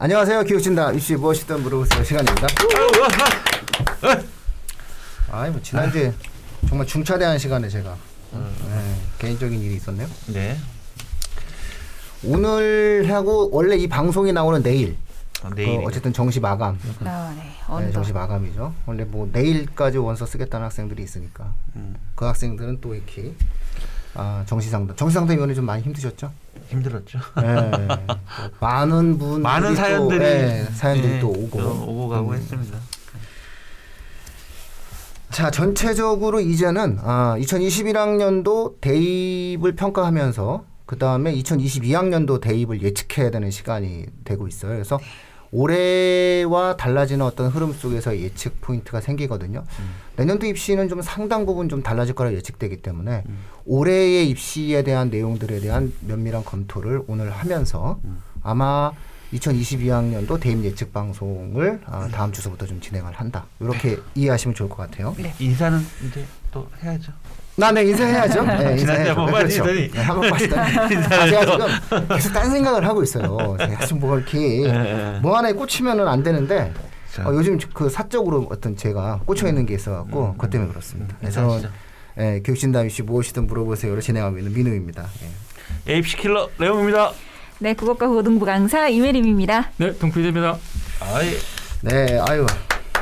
안녕하세요. 0.00 0.44
기우친다. 0.44 0.92
입시 0.92 1.16
무엇이든 1.16 1.60
물어보세요. 1.62 2.04
시간입니다. 2.04 2.46
아이 5.30 5.50
뭐 5.50 5.60
지난주에 5.60 6.12
정말 6.68 6.86
중차대한 6.86 7.36
시간에 7.38 7.68
제가 7.68 7.96
네, 8.32 8.94
개인적인 9.18 9.60
일이 9.60 9.74
있었네요. 9.76 10.06
네. 10.28 10.56
오늘 12.24 13.06
하고 13.10 13.50
원래 13.52 13.76
이 13.76 13.88
방송이 13.88 14.32
나오는 14.32 14.62
내일. 14.62 14.96
어, 15.42 15.48
그 15.50 15.54
내일. 15.56 15.80
어쨌든 15.84 16.12
정시 16.12 16.38
마감. 16.38 16.78
아, 17.04 17.34
네. 17.36 17.42
네, 17.42 17.52
언더. 17.66 17.90
정시 17.92 18.12
마감이죠. 18.12 18.72
원래 18.86 19.04
뭐 19.04 19.28
내일까지 19.32 19.98
원서 19.98 20.26
쓰겠다는 20.26 20.66
학생들이 20.66 21.02
있으니까 21.02 21.52
음, 21.74 21.96
그 22.14 22.24
학생들은 22.24 22.80
또 22.80 22.94
이렇게 22.94 23.34
아, 24.18 24.42
정시 24.46 24.68
상담. 24.68 24.96
정시 24.96 25.14
상담위원회 25.14 25.54
좀 25.54 25.64
많이 25.64 25.80
힘드셨죠? 25.84 26.32
힘들었죠. 26.68 27.20
네. 27.40 27.70
또 27.70 28.50
많은 28.60 29.16
분 29.16 29.42
많은 29.42 29.76
사연들이 29.76 30.18
네, 30.18 30.64
사연들이 30.64 31.12
네, 31.14 31.20
또 31.20 31.28
오고 31.28 31.60
또 31.60 31.70
오고 31.86 32.08
가고 32.08 32.30
음. 32.30 32.34
했습니다. 32.34 32.78
자 35.30 35.50
전체적으로 35.52 36.40
이제는 36.40 36.98
아, 37.00 37.36
2021학년도 37.38 38.80
대입을 38.80 39.76
평가하면서 39.76 40.64
그 40.84 40.98
다음에 40.98 41.32
2022학년도 41.34 42.40
대입을 42.40 42.82
예측해야 42.82 43.30
되는 43.30 43.50
시간이 43.52 44.06
되고 44.24 44.48
있어요. 44.48 44.72
그래서 44.72 44.98
올해와 45.50 46.76
달라지는 46.76 47.24
어떤 47.24 47.48
흐름 47.48 47.72
속에서 47.72 48.18
예측 48.18 48.60
포인트가 48.60 49.00
생기거든요. 49.00 49.64
내년도 50.16 50.46
입시는 50.46 50.88
좀 50.88 51.00
상당 51.02 51.46
부분 51.46 51.68
좀 51.68 51.82
달라질 51.82 52.14
거라 52.14 52.32
예측되기 52.32 52.82
때문에 52.82 53.24
올해의 53.64 54.28
입시에 54.28 54.82
대한 54.82 55.10
내용들에 55.10 55.60
대한 55.60 55.92
면밀한 56.06 56.44
검토를 56.44 57.02
오늘 57.06 57.30
하면서 57.30 58.00
아마 58.42 58.92
2022학년도 59.32 60.40
대입 60.40 60.64
예측 60.64 60.92
방송을 60.92 61.80
아, 61.86 62.08
다음 62.12 62.32
주서부터 62.32 62.66
좀 62.66 62.80
진행을 62.80 63.12
한다. 63.12 63.46
이렇게 63.60 63.98
이해하시면 64.14 64.54
좋을 64.54 64.68
것 64.68 64.76
같아요. 64.76 65.14
네. 65.18 65.34
인사는 65.38 65.78
이제 66.06 66.24
또 66.50 66.66
해야죠. 66.82 67.12
나네 67.56 67.84
인사해야죠. 67.86 68.42
네, 68.44 68.72
인사해야죠. 68.78 69.20
한번 69.20 69.32
그렇죠. 69.34 69.64
네, 69.66 69.90
한번 70.00 70.30
빠지더니. 70.30 70.60
아, 70.70 71.28
제가 71.28 71.44
또. 71.58 71.58
지금 71.68 72.08
계속 72.08 72.32
딴 72.32 72.50
생각을 72.50 72.86
하고 72.86 73.02
있어요. 73.02 73.56
제가 73.58 73.84
지금 73.84 74.00
뭐 74.00 74.16
이렇게 74.16 74.64
예, 74.64 75.18
뭐 75.20 75.36
하나에 75.36 75.52
꽂히면은 75.52 76.06
안 76.06 76.22
되는데 76.22 76.72
자. 77.12 77.28
어, 77.28 77.34
요즘 77.34 77.58
그 77.74 77.90
사적으로 77.90 78.46
어떤 78.50 78.76
제가 78.76 79.20
꽂혀 79.26 79.48
있는 79.48 79.66
게 79.66 79.74
있어갖고 79.74 80.32
그것 80.32 80.50
때문에 80.50 80.70
그렇습니다. 80.70 81.16
네, 81.20 81.30
저는. 81.30 81.68
예, 82.20 82.40
교육진담 82.44 82.86
이슈 82.86 83.04
무엇이든 83.04 83.46
물어보세요를 83.46 84.02
진행하고 84.02 84.38
있는 84.38 84.52
민우입니다. 84.52 85.06
예. 85.86 85.94
에입시 85.94 86.16
킬러 86.16 86.48
레옹입니다. 86.58 87.12
네, 87.60 87.74
국어과 87.74 88.06
고등부 88.06 88.44
강사 88.44 88.88
이메림입니다. 88.88 89.72
네, 89.78 89.92
동필입니다. 89.98 90.56
아이, 91.00 91.34
네, 91.82 92.18
아유. 92.28 92.46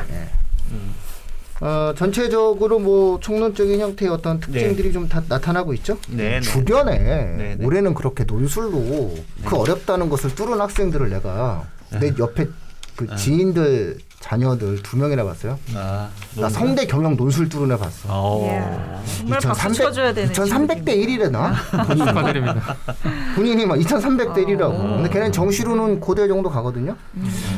예. 0.09 1.65
어, 1.65 1.93
전체적으로 1.95 2.79
뭐 2.79 3.19
총론적인 3.19 3.79
형태의 3.79 4.11
어떤 4.11 4.39
특징들이 4.39 4.91
좀다 4.91 5.23
나타나고 5.27 5.73
있죠. 5.75 5.99
네, 6.09 6.39
네. 6.39 6.41
주변에 6.41 6.97
네, 6.97 7.55
네. 7.55 7.65
올해는 7.65 7.93
그렇게 7.93 8.23
논술로 8.23 9.15
그 9.45 9.55
어렵다는 9.55 10.09
것을 10.09 10.33
뚫은 10.33 10.59
학생들을 10.59 11.09
내가 11.09 11.67
내 11.99 12.13
옆에 12.17 12.47
그 12.95 13.15
지인들 13.15 13.99
자녀들 14.19 14.81
두 14.81 14.97
명이나 14.97 15.23
봤어요. 15.23 15.57
아, 15.75 16.09
나 16.35 16.49
성대 16.49 16.85
경영 16.85 17.15
논술 17.15 17.47
애 17.49 17.77
봤어. 17.77 18.07
어. 18.09 18.45
이야, 18.45 19.01
정말 19.19 19.39
박수 19.39 19.73
쳐줘야 19.75 20.13
되는 20.13 20.33
2300대 20.33 20.87
1이래 20.87 21.29
나? 21.29 21.53
본인이, 21.85 22.05
축하드립니다. 22.07 22.75
본인이 23.35 23.65
막 23.65 23.75
2300대 23.77 24.45
1이라고. 24.45 24.63
어. 24.71 24.93
근데 24.97 25.09
걔는 25.09 25.31
정시로는 25.31 25.99
고대 25.99 26.27
정도 26.27 26.49
가거든요. 26.49 26.95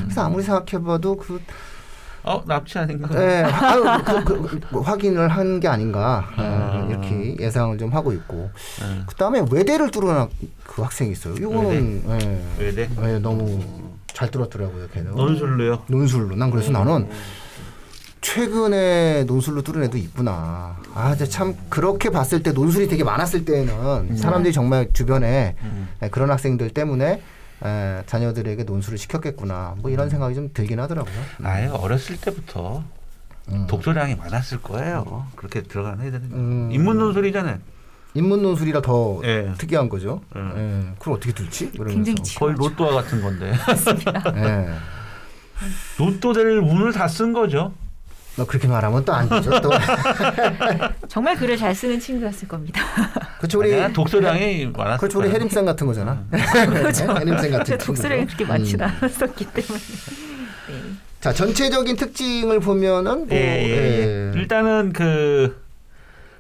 그래서 0.04 0.22
아무리 0.22 0.44
생각해봐도 0.44 1.16
그 1.18 1.40
어, 2.24 2.44
납치 2.46 2.78
아닌가? 2.78 3.08
예, 3.14 3.44
아유, 3.44 3.84
그, 4.06 4.24
그, 4.26 4.60
그, 4.60 4.80
확인을 4.82 5.30
한 5.30 5.60
게 5.62 5.70
아닌가 5.70 6.28
예, 6.38 6.42
아. 6.44 6.88
이렇게 6.90 7.38
예상을 7.40 7.78
좀 7.78 7.92
하고 7.94 8.12
있고 8.12 8.52
네. 8.82 9.02
그 9.08 9.16
다음에 9.16 9.44
외대를 9.50 9.90
학- 10.18 10.30
그 10.68 10.82
학생이 10.82 11.12
있어요. 11.14 11.34
이거는 11.36 12.04
예, 12.10 12.42
외대? 12.64 12.90
예, 13.04 13.20
너무 13.20 13.64
잘 14.20 14.30
뚫었더라고요. 14.32 14.90
걔는 14.90 15.16
논술로요. 15.16 15.84
논술로. 15.88 16.36
난 16.36 16.52
그래서 16.52 16.72
나는 16.74 17.08
최근에 18.20 19.24
논술로 19.24 19.62
뚫은 19.62 19.84
애도 19.84 19.98
있구나. 19.98 20.76
아, 20.94 21.10
근데 21.12 21.26
참 21.26 21.56
그렇게 21.70 22.10
봤을 22.10 22.44
때 22.44 22.52
논술이 22.52 22.90
되게 22.90 23.06
많았을 23.06 23.46
때는 23.46 24.18
사람들이 24.18 24.52
정말 24.52 24.90
주변에 24.92 25.56
음. 25.64 25.88
예, 26.04 26.10
그런 26.10 26.30
학생들 26.32 26.72
때문에 26.72 27.22
예, 27.64 28.04
자녀들에게 28.08 28.66
논술을 28.66 28.98
시켰겠구나. 28.98 29.76
뭐 29.78 29.90
이런 29.90 30.10
생각이 30.10 30.36
좀 30.36 30.50
들긴 30.54 30.82
하더라고요. 30.82 31.16
아예 31.44 31.68
어렸을 31.68 32.20
때부터 32.20 32.84
음. 33.54 33.68
독서량이 33.68 34.16
많았을 34.16 34.62
거예요. 34.62 35.28
그렇게 35.38 35.62
들어가는 35.64 36.06
애들은 36.06 36.24
음. 36.34 36.70
인문 36.74 36.98
논술이잖아요. 36.98 37.60
인문 38.20 38.42
논술이라 38.44 38.82
더 38.82 39.22
예. 39.24 39.52
특이한 39.58 39.88
거죠. 39.90 40.22
예. 40.36 40.40
예. 40.42 40.82
그걸 41.00 41.14
어떻게 41.16 41.32
들지? 41.34 41.72
이러면서. 41.74 41.96
굉장히 41.96 42.16
치- 42.22 42.36
거의 42.38 42.54
로또와 42.58 43.02
같은 43.02 43.22
건데. 43.22 43.54
예. 44.36 44.70
로또될 45.98 46.46
운을 46.60 46.92
다 46.94 47.08
쓴 47.08 47.34
거죠. 47.34 47.74
너 48.36 48.46
그렇게 48.46 48.68
말하면 48.70 49.04
또 49.04 49.12
안 49.14 49.28
되죠. 49.28 49.60
또 49.60 49.70
정말 51.10 51.36
글을 51.36 51.58
잘 51.58 51.74
쓰는 51.76 52.00
친구였을 52.00 52.48
겁니다. 52.48 52.82
그렇죠 53.40 53.60
우리 53.60 53.74
아니야, 53.74 53.92
독서량이 53.92 54.68
많았을 54.68 54.98
그렇죠 55.00 55.20
우리. 55.20 55.30
해림쌤 55.30 55.66
같은 55.66 55.88
거잖아. 55.88 56.24
해림쌤 56.32 57.52
같은 57.52 57.78
독서량이. 57.78 58.26
그렇게 58.28 58.46
많지는 58.46 58.86
음. 58.86 58.92
않았었기 59.02 59.46
때문에. 59.46 59.80
네. 60.70 60.74
자 61.20 61.34
전체적인 61.34 61.98
특징을 61.98 62.62
보면은 62.62 63.28
뭐, 63.28 63.36
예, 63.36 63.36
예, 63.66 64.32
예. 64.34 64.40
일단은 64.40 64.94
그 64.94 65.62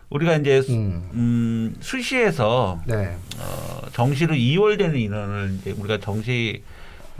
우리가 0.10 0.36
이제 0.38 0.62
수- 0.62 0.74
음. 0.74 1.10
음, 1.14 1.76
수시에서 1.82 2.82
네. 2.86 3.16
어, 3.40 3.82
정시로 3.94 4.34
2월 4.36 4.78
되는 4.78 4.96
인원을 4.98 5.58
이제 5.62 5.72
우리가 5.72 6.00
정시 6.00 6.64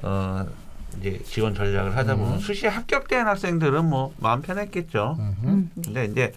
어, 0.02 0.46
이제 1.00 1.20
지원 1.24 1.54
전략을 1.54 1.96
하다 1.96 2.16
보면 2.16 2.34
음. 2.34 2.40
수시에 2.40 2.70
합격된 2.70 3.28
학생들은 3.28 3.86
뭐 3.86 4.14
마음 4.18 4.42
편했겠죠. 4.42 5.18
음. 5.20 5.70
근데 5.84 6.06
이제 6.06 6.32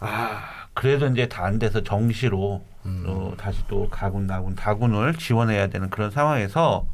아 0.00 0.40
그래도 0.74 1.06
이제 1.06 1.28
다 1.28 1.44
안 1.44 1.58
돼서 1.60 1.82
정시로 1.84 2.64
음. 2.84 3.04
어, 3.06 3.32
다시 3.38 3.60
또 3.68 3.88
가군 3.90 4.26
나군 4.26 4.56
다군을 4.56 5.14
지원해야 5.14 5.68
되는 5.68 5.88
그런 5.88 6.10
상황에서 6.10 6.84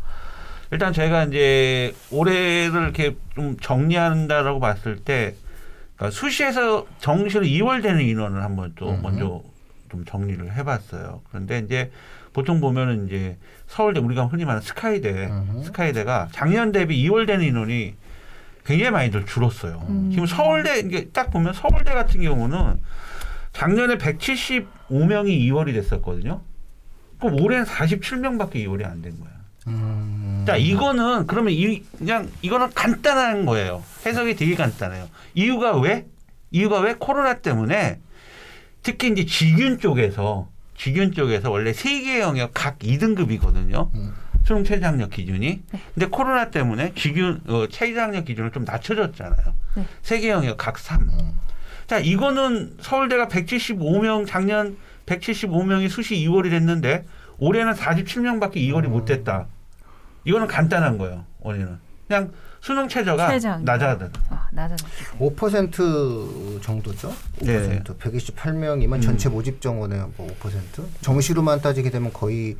일단 0.71 0.93
저희가 0.93 1.25
이제 1.25 1.95
올해를 2.11 2.83
이렇게 2.83 3.17
좀 3.35 3.57
정리한다라고 3.59 4.61
봤을 4.61 4.97
때 4.97 5.35
그러니까 6.01 6.11
수시에서 6.19 6.87
정시로 6.99 7.45
2월 7.45 7.83
되는 7.83 8.01
인원을 8.01 8.43
한번 8.43 8.73
또 8.75 8.89
음흠. 8.89 9.03
먼저 9.03 9.43
좀 9.91 10.05
정리를 10.07 10.51
해봤어요. 10.57 11.21
그런데 11.29 11.59
이제 11.59 11.91
보통 12.33 12.59
보면은 12.61 13.07
이제 13.07 13.37
서울대 13.67 14.01
우리가 14.01 14.25
흔히 14.27 14.45
말하는 14.47 14.63
스카이대 14.67 15.27
음흠. 15.27 15.65
스카이대가 15.65 16.29
작년 16.33 16.73
대비 16.73 17.07
2월 17.07 17.27
되는 17.27 17.45
인원이 17.45 17.95
굉장히 18.65 18.91
많이들 18.91 19.27
줄었어요. 19.27 19.85
음. 19.91 20.09
지금 20.11 20.25
서울대 20.27 20.79
이게 20.81 21.09
딱 21.13 21.31
보면 21.31 21.53
서울대 21.53 21.93
같은 21.93 22.23
경우는 22.23 22.81
작년에 23.53 23.99
175명이 23.99 25.27
2월이 25.51 25.75
됐었거든요. 25.75 26.41
그럼 27.21 27.39
올해는 27.43 27.67
47명밖에 27.67 28.55
2월이 28.55 28.87
안 28.87 29.03
된 29.03 29.21
거야. 29.21 29.31
음. 29.67 30.45
자, 30.47 30.57
이거는 30.57 31.27
그러면 31.27 31.53
이 31.53 31.83
그냥 31.99 32.29
이거는 32.43 32.71
간단한 32.75 33.45
거예요. 33.47 33.83
해석이 34.07 34.37
되게 34.37 34.55
간단해요. 34.55 35.09
이유가 35.35 35.77
왜? 35.79 36.07
이유가 36.51 36.81
왜? 36.81 36.95
코로나 36.99 37.35
때문에 37.35 37.99
특히 38.83 39.09
이제 39.09 39.25
직윤 39.27 39.79
쪽에서 39.79 40.49
직윤 40.77 41.13
쪽에서 41.13 41.51
원래 41.51 41.73
세 41.73 42.01
개 42.03 42.21
영역 42.21 42.53
각 42.55 42.79
2등급이거든요. 42.79 43.93
음. 43.95 44.15
수능 44.45 44.65
최저학력 44.65 45.11
기준이. 45.11 45.61
근데 45.95 46.07
코로나 46.07 46.51
때문에 46.51 46.95
직윤 46.95 47.43
어, 47.47 47.67
최저학력 47.71 48.25
기준을 48.25 48.53
좀 48.53 48.65
낮춰졌잖아요. 48.65 49.55
네. 49.77 49.85
세개 50.03 50.31
영역 50.31 50.57
각 50.57 50.79
3. 50.79 51.03
음. 51.03 51.33
자, 51.87 51.99
이거는 51.99 52.77
서울대가 52.81 53.29
175명 53.29 54.27
작년 54.27 54.77
175명이 55.07 55.89
수시 55.91 56.15
2월이 56.27 56.49
됐는데 56.51 57.05
올해는 57.41 57.73
47명밖에 57.75 58.57
2월이 58.57 58.87
못 58.87 59.05
됐다. 59.07 59.47
이거는 60.25 60.47
간단한 60.47 60.99
거예요. 60.99 61.25
원인은 61.41 61.79
그냥 62.07 62.31
수능 62.61 62.87
최저가. 62.89 63.29
낮아든. 63.65 64.11
아, 64.29 64.49
때문에. 64.53 64.77
5% 65.19 66.63
정도죠. 66.63 67.09
5%. 67.41 67.47
네. 67.47 67.81
128명이면 67.83 68.95
음. 68.97 69.01
전체 69.01 69.29
모집 69.31 69.61
정원의 69.63 69.99
뭐 70.17 70.29
5%. 70.43 70.85
정시로만 71.01 71.63
따지게 71.63 71.91
되면 71.91 72.13
거의 72.13 72.57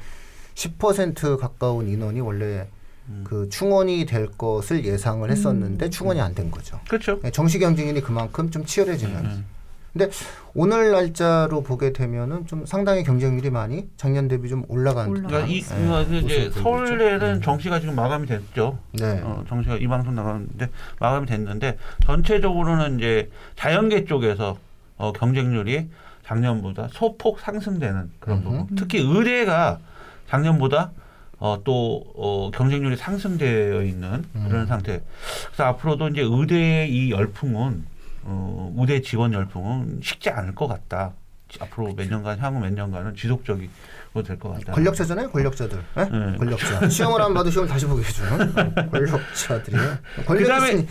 10% 0.55 1.39
가까운 1.39 1.89
인원이 1.89 2.21
원래 2.21 2.67
음. 3.09 3.25
그 3.27 3.49
충원이 3.51 4.07
될 4.07 4.29
것을 4.29 4.85
예상을 4.85 5.29
했었는데 5.31 5.91
충원이 5.91 6.21
안 6.21 6.35
된 6.35 6.51
거죠. 6.51 6.81
그렇죠. 6.89 7.21
네, 7.23 7.31
정시 7.31 7.59
경쟁률이 7.59 8.01
그만큼 8.01 8.51
좀 8.51 8.65
치열해지면 8.65 9.25
음. 9.25 9.45
근데 9.93 10.09
오늘 10.55 10.93
날짜로 10.93 11.63
보게 11.63 11.93
되면은 11.93 12.47
좀 12.47 12.65
상당히 12.65 13.03
경쟁률이 13.03 13.51
많이 13.51 13.89
작년 13.97 14.29
대비 14.29 14.49
좀 14.49 14.65
올라간 14.69 15.09
올라가. 15.09 15.29
그러니까 15.29 15.53
이 15.53 15.61
네, 15.61 15.75
그러니까 15.75 16.01
이제 16.03 16.19
모습을 16.19 16.51
보이고 16.51 16.61
서울대는 16.61 17.35
있죠. 17.37 17.45
정시가 17.45 17.81
지금 17.81 17.97
마감이 17.97 18.27
됐죠. 18.27 18.79
네. 18.93 19.21
어, 19.23 19.45
정시가 19.49 19.77
이 19.77 19.87
방송 19.87 20.15
나가는데 20.15 20.69
마감이 20.99 21.27
됐는데 21.27 21.77
전체적으로는 22.05 22.99
이제 22.99 23.31
자연계 23.57 24.05
쪽에서 24.05 24.59
어, 24.97 25.13
경쟁률이 25.13 25.89
작년보다 26.25 26.89
소폭 26.93 27.41
상승되는 27.41 28.11
그런 28.21 28.43
부분. 28.43 28.61
음흠. 28.61 28.75
특히 28.77 29.01
의대가 29.01 29.81
작년보다 30.29 30.93
어, 31.41 31.61
또 31.65 32.05
어, 32.15 32.51
경쟁률이 32.53 32.97
상승되어 32.97 33.83
있는 33.83 34.25
그런 34.33 34.63
음. 34.63 34.67
상태. 34.67 35.03
그래서 35.47 35.65
앞으로도 35.65 36.09
이제 36.09 36.21
의대의 36.23 36.93
이 36.93 37.11
열풍은 37.11 37.85
어, 38.23 38.73
의대 38.77 39.01
지원 39.01 39.33
열풍은 39.33 40.01
식지 40.03 40.31
않을 40.31 40.55
것 40.55 40.67
같다. 40.67 41.13
앞으로 41.59 41.93
몇 41.95 42.09
년간 42.09 42.39
향후 42.39 42.61
몇 42.61 42.73
년간은 42.73 43.17
지속적이 43.17 43.69
될것 44.15 44.55
같다. 44.61 44.73
권력자잖아요, 44.73 45.31
권력자들. 45.31 45.83
예? 45.99 46.05
네. 46.05 46.37
권력자. 46.39 46.89
시험을 46.89 47.21
안 47.23 47.35
봐도 47.35 47.51
시험 47.51 47.67
다시 47.67 47.87
보게 47.87 48.03
해주는 48.05 48.89
권력자들이요. 48.91 49.81
권력 50.27 50.49
그다음에- 50.49 50.69
있으니 50.69 50.87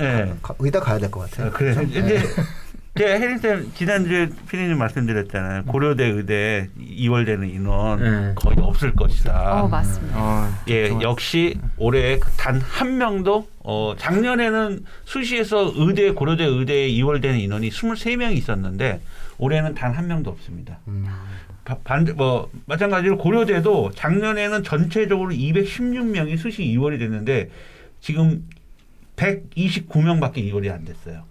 예. 0.00 0.34
가- 0.42 0.54
의대 0.60 0.78
가야 0.78 0.98
될 0.98 1.10
것 1.10 1.28
같아요. 1.30 1.48
아, 1.48 1.50
그래. 1.50 1.74
참, 1.74 1.84
이제 1.88 2.20
제가 2.96 3.14
혜린 3.18 3.38
쌤 3.38 3.72
지난주에 3.74 4.28
피디님 4.48 4.78
말씀드렸잖아요. 4.78 5.64
고려대 5.64 6.04
의대 6.04 6.68
2월되는 6.78 7.52
인원 7.52 7.98
네. 8.00 8.32
거의 8.36 8.56
없을 8.60 8.94
것이다. 8.94 9.62
어 9.64 9.68
맞습니다. 9.68 10.16
어, 10.16 10.48
예. 10.68 10.90
역시 11.02 11.58
올해 11.76 12.20
단 12.36 12.60
한 12.60 12.98
명도 12.98 13.48
어 13.64 13.94
작년에는 13.98 14.84
수시에서 15.06 15.72
의대 15.74 16.12
고려대 16.12 16.44
의대에 16.44 16.88
2월되는 16.90 17.40
인원이 17.40 17.68
23명이 17.70 18.36
있었는데 18.36 19.00
올해는 19.38 19.74
단 19.74 19.92
한 19.92 20.06
명도 20.06 20.30
없습니다. 20.30 20.78
음, 20.86 21.04
바- 21.64 21.78
반대 21.82 22.12
뭐 22.12 22.48
마찬가지로 22.66 23.18
고려대도 23.18 23.90
작년에는 23.96 24.62
전체적으로 24.62 25.30
216명이 25.30 26.38
수시 26.38 26.62
2월이 26.62 27.00
됐는데 27.00 27.50
지금 28.00 28.44
129명밖에 29.16 30.36
2월이 30.36 30.70
안 30.72 30.84
됐어요. 30.84 31.24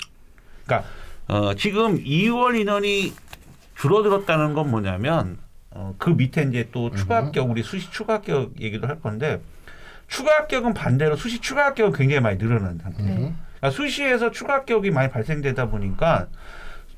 그러니까 0.66 0.90
어, 1.28 1.54
지금 1.56 2.04
2월 2.04 2.60
인원이 2.60 3.14
줄어들었다는 3.76 4.54
건 4.54 4.70
뭐냐면 4.70 5.38
어, 5.72 5.96
그 5.98 6.10
밑에 6.12 6.44
이제 6.44 6.70
또 6.72 6.92
추가 6.92 7.18
합격 7.18 7.50
우리 7.50 7.64
수시 7.64 7.90
추가 7.90 8.16
합격 8.16 8.60
얘기도 8.60 8.88
할 8.88 9.00
건데 9.00 9.42
추가 10.08 10.38
합격은 10.38 10.74
반대로 10.74 11.16
수시 11.16 11.40
추가 11.40 11.66
합격은 11.66 11.94
굉장히 11.94 12.22
많이 12.22 12.38
늘어난 12.38 12.78
상태예요. 12.78 13.20
네. 13.20 13.34
그러니까 13.58 13.70
수시에서 13.72 14.32
추가 14.32 14.56
합격이 14.56 14.92
많이 14.92 15.10
발생되다 15.10 15.70
보니까 15.70 16.28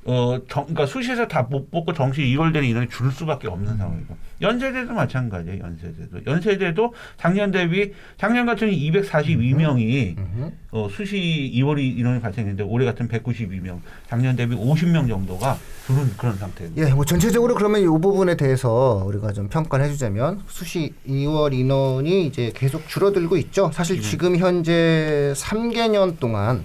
어, 0.06 0.38
정, 0.48 0.63
그러니까 0.66 0.86
수시에서 0.86 1.28
다 1.28 1.46
못 1.50 1.69
뽑고 1.72 1.94
정시 1.94 2.22
2월 2.22 2.52
되는 2.54 2.68
인원이 2.68 2.90
줄 2.90 3.12
수밖에 3.12 3.48
없는 3.48 3.78
상황이고 3.78 4.16
연세대도 4.42 4.94
마찬가지예요. 4.94 5.63
연세대도 5.63 6.19
연세대도 6.28 6.94
작년 7.18 7.52
대비 7.52 7.94
작년 8.18 8.46
같은 8.46 8.69
242명이 8.69 10.18
음흠. 10.18 10.52
어, 10.72 10.88
수시 10.92 11.52
2월이 11.56 11.98
인원이 11.98 12.19
발생했는데 12.22 12.63
올해 12.63 12.86
같은 12.86 13.07
192명, 13.07 13.80
작년 14.10 14.36
대비 14.36 14.56
50명 14.56 15.07
정도가 15.07 15.57
줄은 15.88 16.12
그런 16.18 16.36
상태입니다. 16.36 16.88
예, 16.90 16.94
뭐 16.94 17.06
전체적으로 17.06 17.56
그러면 17.56 17.81
이 17.81 17.86
부분에 17.86 18.36
대해서 18.36 19.04
우리가 19.06 19.31
좀 19.31 19.48
평가를 19.48 19.86
해주자면 19.86 20.42
수시 20.48 20.94
2월 21.08 21.54
인원이 21.54 22.25
이제 22.28 22.51
계속 22.56 22.88
줄어들고 22.88 23.38
있죠. 23.38 23.72
사실 23.74 24.01
지금 24.01 24.38
현재 24.38 25.31
3개년 25.36 26.19
동안 26.19 26.63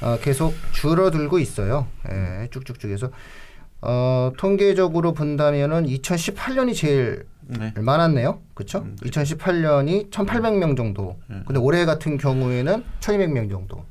어, 0.00 0.18
계속 0.20 0.54
줄어들고 0.72 1.38
있어요. 1.38 1.86
예, 2.10 2.48
쭉쭉쭉 2.50 2.90
해서 2.90 3.10
어, 3.80 4.32
통계적으로 4.36 5.14
본다면은 5.14 5.86
2018년이 5.86 6.74
제일 6.74 7.26
네. 7.46 7.72
많았네요. 7.76 8.40
그렇죠? 8.54 8.78
음, 8.78 8.96
2018년이 9.02 10.10
1,800명 10.10 10.76
정도. 10.76 11.16
네. 11.28 11.42
근데 11.46 11.60
올해 11.60 11.84
같은 11.84 12.18
경우에는 12.18 12.84
1,200명 13.00 13.50
정도. 13.50 13.84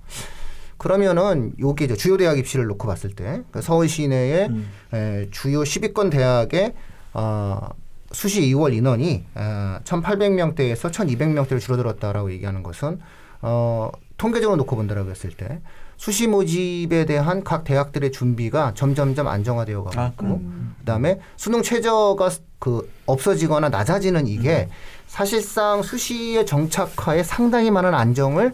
그러면은 0.77 1.53
요게 1.59 1.85
이제 1.85 1.95
주요 1.95 2.17
대학 2.17 2.37
입시를 2.37 2.65
놓고 2.65 2.87
봤을 2.87 3.11
때 3.11 3.23
그러니까 3.23 3.61
서울 3.61 3.87
시내에 3.87 4.47
음. 4.47 4.67
에, 4.93 5.27
주요 5.31 5.61
10위권 5.61 6.11
대학의 6.11 6.73
어, 7.13 7.69
수시 8.11 8.41
2월 8.53 8.73
인원이 8.73 9.23
어, 9.35 9.79
1,800명대에서 9.85 10.91
1,200명대로 10.91 11.59
줄어들었다라고 11.59 12.31
얘기하는 12.33 12.61
것은 12.61 12.99
어, 13.41 13.89
통계적으로 14.17 14.57
놓고 14.57 14.75
본다라고 14.75 15.09
했을 15.09 15.29
때 15.31 15.61
수시 15.97 16.27
모집에 16.27 17.05
대한 17.05 17.43
각 17.43 17.63
대학들의 17.63 18.11
준비가 18.11 18.73
점점점 18.73 19.27
안정화되어 19.27 19.83
가고 19.83 19.99
아, 19.99 20.07
있고 20.07 20.41
그다음에 20.79 21.19
수능 21.37 21.61
최저가 21.61 22.29
그 22.59 22.91
없어지거나 23.05 23.69
낮아지는 23.69 24.27
이게 24.27 24.69
사실상 25.07 25.81
수시의 25.81 26.45
정착화에 26.45 27.23
상당히 27.23 27.71
많은 27.71 27.93
안정을 27.93 28.53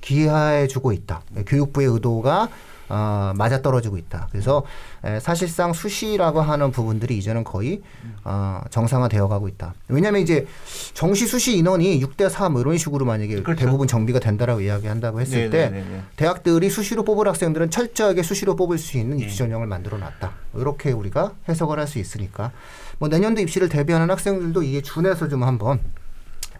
기하해 0.00 0.66
주고 0.66 0.92
있다. 0.92 1.22
교육부의 1.46 1.88
의도가 1.88 2.48
어, 2.94 3.32
맞아 3.36 3.62
떨어지고 3.62 3.96
있다. 3.96 4.28
그래서 4.30 4.64
에, 5.02 5.18
사실상 5.18 5.72
수시라고 5.72 6.42
하는 6.42 6.70
부분들이 6.72 7.16
이제는 7.16 7.42
거의 7.42 7.80
어, 8.22 8.60
정상화되어 8.68 9.28
가고 9.28 9.48
있다. 9.48 9.72
왜냐하면 9.88 10.20
이제 10.20 10.46
정시 10.92 11.26
수시 11.26 11.56
인원이 11.56 11.98
6대 12.04 12.28
4뭐 12.28 12.60
이런 12.60 12.76
식으로 12.76 13.06
만약에 13.06 13.42
그렇죠. 13.42 13.64
대부분 13.64 13.88
정비가 13.88 14.20
된다라고 14.20 14.60
이야기한다고 14.60 15.22
했을 15.22 15.48
때 15.48 15.70
네네네네. 15.70 16.02
대학들이 16.16 16.68
수시로 16.68 17.02
뽑을 17.02 17.26
학생들은 17.28 17.70
철저하게 17.70 18.22
수시로 18.22 18.56
뽑을 18.56 18.76
수 18.76 18.98
있는 18.98 19.18
예. 19.20 19.24
입시 19.24 19.38
전형을 19.38 19.66
만들어 19.66 19.96
놨다. 19.96 20.32
이렇게 20.54 20.92
우리가 20.92 21.32
해석을 21.48 21.78
할 21.78 21.86
수 21.86 21.98
있으니까 21.98 22.52
뭐 22.98 23.08
내년도 23.08 23.40
입시를 23.40 23.68
대비하는 23.70 24.10
학생들도 24.10 24.62
이게 24.64 24.82
준해서 24.82 25.28
좀 25.28 25.42
한번 25.44 25.80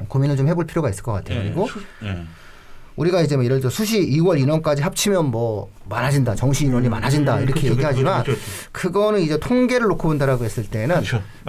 고민을 0.09 0.37
좀 0.39 0.49
해볼 0.49 0.67
필요가 0.67 0.89
있을 0.89 1.03
것 1.03 1.13
같아요. 1.13 1.41
예, 1.41 1.43
그리고 1.45 1.67
수- 1.69 1.79
예. 2.05 2.25
우리가 2.97 3.23
이제 3.23 3.37
뭐 3.37 3.45
예를 3.45 3.61
들어 3.61 3.71
수시 3.71 4.01
2월 4.01 4.39
인원까지 4.41 4.83
합치면 4.83 5.27
뭐 5.31 5.71
많아진다, 5.89 6.35
정시 6.35 6.67
인원이 6.67 6.89
많아진다 6.89 7.37
음, 7.39 7.43
이렇게 7.43 7.61
그쵸, 7.63 7.73
얘기하지만 7.73 8.23
그쵸, 8.23 8.33
그쵸, 8.33 8.43
그거는 8.73 9.21
이제 9.21 9.39
통계를 9.39 9.89
놓고 9.89 10.09
본다라고 10.09 10.45
했을 10.45 10.65
때는. 10.65 11.03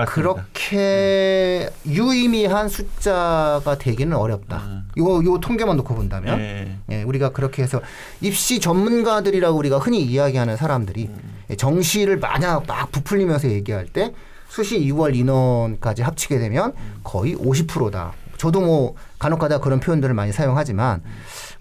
그렇게 0.07 1.69
유의미한 1.85 2.69
숫자가 2.69 3.77
되기는 3.77 4.15
어렵다. 4.15 4.57
음. 4.57 4.83
요, 4.97 5.23
요 5.23 5.39
통계만 5.39 5.77
놓고 5.77 5.95
본다면 5.95 6.39
예. 6.39 6.77
예, 6.89 7.03
우리가 7.03 7.29
그렇게 7.29 7.63
해서 7.63 7.81
입시 8.21 8.59
전문가들이라고 8.59 9.57
우리가 9.57 9.77
흔히 9.79 10.01
이야기하는 10.01 10.57
사람들이 10.57 11.09
예, 11.49 11.55
정시를 11.55 12.17
만약 12.19 12.65
막 12.67 12.91
부풀리면서 12.91 13.49
얘기할 13.49 13.87
때 13.87 14.13
수시 14.47 14.79
2월 14.79 15.15
인원까지 15.15 16.03
합치게 16.03 16.37
되면 16.39 16.73
거의 17.03 17.35
50%다. 17.35 18.13
저도 18.43 18.59
뭐 18.59 18.93
간혹가다 19.19 19.59
그런 19.59 19.79
표현들을 19.79 20.13
많이 20.13 20.33
사용하지만 20.33 21.01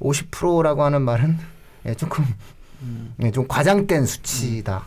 50%라고 0.01 0.83
하는 0.83 1.03
말은 1.03 1.39
예, 1.87 1.95
조금 1.95 2.25
예, 3.23 3.31
좀 3.31 3.47
과장된 3.47 4.05
수치다. 4.05 4.83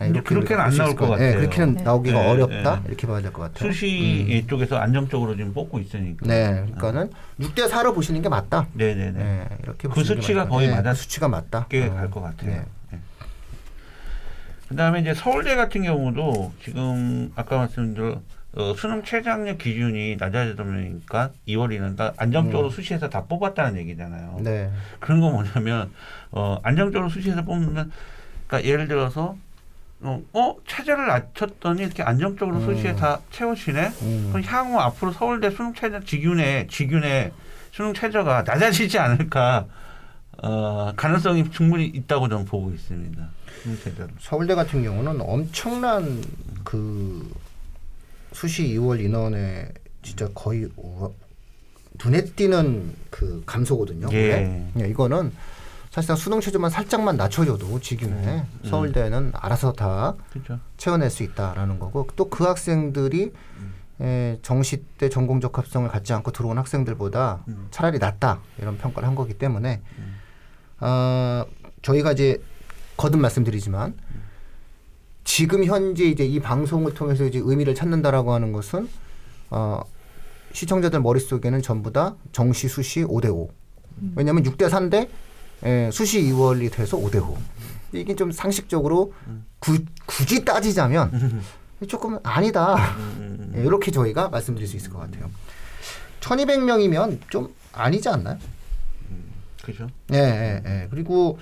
예, 0.00 0.06
근데 0.06 0.18
이렇게 0.18 0.28
그렇게는 0.34 0.60
안 0.60 0.76
나올 0.76 0.96
것. 0.96 1.06
예, 1.06 1.10
같아요. 1.10 1.36
그렇게는 1.38 1.74
네. 1.76 1.82
나오기가 1.84 2.20
네, 2.20 2.28
어렵다. 2.30 2.76
네. 2.80 2.82
이렇게 2.88 3.06
봐야 3.06 3.20
될 3.22 3.32
것 3.32 3.42
같아요. 3.42 3.70
수시 3.70 4.44
쪽에서 4.50 4.76
안정적으로 4.78 5.36
지금 5.36 5.54
뽑고 5.54 5.78
있으니까. 5.78 6.26
네, 6.26 6.64
그러니까는 6.74 7.10
6대 7.38 7.70
4로 7.70 7.94
보시는 7.94 8.22
게 8.22 8.28
맞다. 8.28 8.66
네 8.72 8.96
네네. 8.96 9.12
네, 9.12 9.44
이렇게 9.62 9.86
그 9.86 9.94
보시는 9.94 10.16
게 10.16 10.22
수치가. 10.22 10.48
거의 10.48 10.66
네, 10.66 10.74
맞았- 10.82 10.94
그 10.94 10.94
수치가 10.96 11.28
맞다. 11.28 11.66
꽤 11.68 11.86
어, 11.86 11.94
갈것 11.94 12.22
같아요. 12.24 12.50
네. 12.50 12.64
예. 12.94 12.98
그다음에 14.68 15.00
이제 15.00 15.14
서울대 15.14 15.54
같은 15.54 15.84
경우도 15.84 16.52
지금 16.64 17.30
아까 17.36 17.58
말씀드린 17.58 18.16
어, 18.56 18.74
수능 18.74 19.02
최저학력 19.02 19.58
기준이 19.58 20.16
낮아지다 20.16 20.64
보니까 20.64 21.30
2월이는 21.46 21.96
다 21.96 22.14
안정적으로 22.16 22.70
수시에서 22.70 23.08
다 23.10 23.24
뽑았다는 23.24 23.78
얘기잖아요. 23.80 24.36
음. 24.38 24.44
네. 24.44 24.70
그런 24.98 25.20
거 25.20 25.30
뭐냐면 25.30 25.92
어, 26.30 26.58
안정적으로 26.62 27.10
수시에서 27.10 27.42
뽑으면 27.42 27.92
그러니까 28.46 28.68
예를 28.68 28.88
들어서 28.88 29.36
어, 30.00 30.22
어 30.32 30.56
최저를 30.66 31.06
낮췄더니 31.06 31.82
이렇게 31.82 32.02
안정적으로 32.02 32.56
음. 32.56 32.64
수시에 32.64 32.94
다 32.94 33.20
채워지네. 33.30 33.88
음. 34.02 34.28
그럼 34.32 34.42
향후 34.46 34.78
앞으로 34.78 35.12
서울대 35.12 35.50
수능 35.50 35.74
최저 35.74 36.00
지균의 36.00 36.68
지균의 36.68 37.32
수능 37.72 37.92
최저가 37.92 38.44
낮아지지 38.46 38.98
않을까 38.98 39.66
어, 40.42 40.92
가능성이 40.96 41.50
충분히 41.50 41.84
있다고 41.86 42.28
저는 42.28 42.46
보고 42.46 42.70
있습니다. 42.70 43.28
수능 43.62 43.78
최저는. 43.78 44.14
서울대 44.18 44.54
같은 44.54 44.82
경우는 44.82 45.20
엄청난 45.20 46.22
그 46.64 47.30
수시 48.36 48.64
2월 48.74 49.00
인원에 49.00 49.72
진짜 50.02 50.28
거의 50.34 50.68
우- 50.76 51.14
눈에 52.04 52.22
띄는 52.22 52.94
그 53.08 53.42
감소거든요. 53.46 54.08
예. 54.12 54.70
예, 54.78 54.88
이거는 54.88 55.32
사실상 55.90 56.16
수능 56.16 56.40
최저만 56.42 56.70
살짝만 56.70 57.16
낮춰줘도 57.16 57.80
지금에 57.80 58.12
음. 58.44 58.60
서울대는 58.68 59.32
알아서 59.34 59.72
다 59.72 60.14
그렇죠. 60.30 60.60
채워낼 60.76 61.08
수 61.08 61.22
있다라는 61.22 61.78
거고 61.78 62.06
또 62.14 62.28
그 62.28 62.44
학생들이 62.44 63.32
에, 64.02 64.38
정시 64.42 64.84
때 64.98 65.08
전공 65.08 65.40
적합성을 65.40 65.88
갖지 65.88 66.12
않고 66.12 66.32
들어온 66.32 66.58
학생들보다 66.58 67.44
음. 67.48 67.68
차라리 67.70 67.98
낫다 67.98 68.40
이런 68.58 68.76
평가를 68.76 69.08
한 69.08 69.14
거기 69.14 69.32
때문에 69.32 69.80
어, 70.80 71.46
저희가 71.80 72.12
이제 72.12 72.36
거듭 72.98 73.18
말씀드리지만 73.18 73.94
지금 75.26 75.64
현재 75.64 76.04
이제 76.04 76.24
이 76.24 76.38
방송을 76.38 76.94
통해서 76.94 77.24
이제 77.24 77.40
의미를 77.42 77.74
찾는다라고 77.74 78.32
하는 78.32 78.52
것은 78.52 78.88
어, 79.50 79.82
시청자들 80.52 81.00
머릿속에는 81.00 81.60
전부 81.62 81.92
다 81.92 82.14
정시 82.32 82.68
수시 82.68 83.02
5대 83.02 83.34
5. 83.34 83.50
왜냐하면 84.14 84.44
6대 84.44 84.70
4인데 84.70 85.08
에, 85.64 85.90
수시 85.90 86.22
2월이 86.22 86.72
돼서 86.72 86.96
5대 86.96 87.20
5. 87.20 87.36
이게 87.92 88.14
좀 88.14 88.30
상식적으로 88.30 89.12
구, 89.58 89.78
굳이 90.06 90.44
따지자면 90.44 91.42
조금 91.88 92.18
아니다. 92.22 92.76
예, 93.56 93.62
이렇게 93.62 93.90
저희가 93.90 94.28
말씀드릴 94.28 94.68
수 94.68 94.76
있을 94.76 94.90
것 94.90 95.00
같아요. 95.00 95.28
1200명이면 96.20 97.18
좀 97.28 97.52
아니지 97.72 98.08
않나요? 98.08 98.38
그죠? 99.62 99.88
예, 100.12 100.18
예, 100.18 100.62
예. 100.64 100.88
그리고 100.88 101.38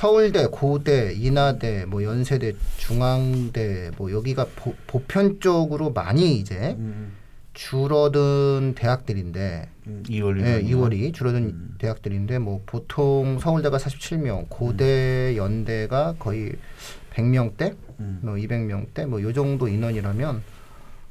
서울대, 0.00 0.46
고대, 0.48 1.14
인하대, 1.14 1.86
뭐 1.86 2.02
연세대, 2.04 2.52
중앙대, 2.76 3.90
뭐 3.96 4.12
여기가 4.12 4.46
보, 4.54 4.74
보편적으로 4.86 5.90
많이 5.90 6.36
이제 6.36 6.76
음, 6.78 7.14
줄어든 7.54 8.74
대학들인데, 8.76 9.70
음, 9.86 10.02
2월 10.06 10.38
예, 10.44 10.62
2월이 10.62 11.14
줄어든 11.14 11.78
대학들인데, 11.78 12.38
뭐 12.40 12.62
보통 12.66 13.38
서울대가 13.38 13.78
47명, 13.78 14.44
고대, 14.50 15.34
연대가 15.38 16.14
거의 16.18 16.52
100명대, 17.14 17.74
음. 17.98 18.18
뭐 18.20 18.34
200명대, 18.34 19.06
뭐 19.06 19.22
요 19.22 19.32
정도 19.32 19.66
인원이라면 19.66 20.42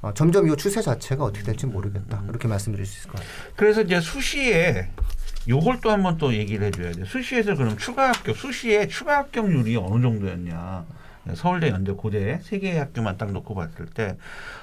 어, 0.04 0.14
점점 0.14 0.48
이 0.48 0.56
추세 0.56 0.84
자체가 0.84 1.24
어떻게 1.24 1.44
될지 1.44 1.66
모르겠다. 1.66 2.22
그렇게 2.28 2.48
말씀드릴 2.48 2.86
수 2.86 3.00
있을 3.00 3.10
것 3.10 3.14
같아요. 3.14 3.30
그래서 3.56 3.82
이제 3.82 4.00
수시에 4.00 4.90
요걸 5.48 5.80
또 5.82 5.92
한번 5.92 6.18
또 6.18 6.34
얘기를 6.34 6.68
해줘야 6.68 6.92
돼. 6.92 7.06
수시에서 7.06 7.56
그럼 7.56 7.78
추가 7.78 8.10
합격, 8.10 8.36
수시에 8.36 8.88
추가 8.88 9.18
합격률이 9.18 9.76
어느 9.78 10.02
정도였냐? 10.02 10.86
서울대, 11.34 11.70
연대, 11.70 11.92
고대 11.92 12.40
세 12.44 12.60
개의 12.60 12.78
학교만 12.78 13.18
딱 13.18 13.32
놓고 13.32 13.56
봤을 13.56 13.88
때 13.88 14.16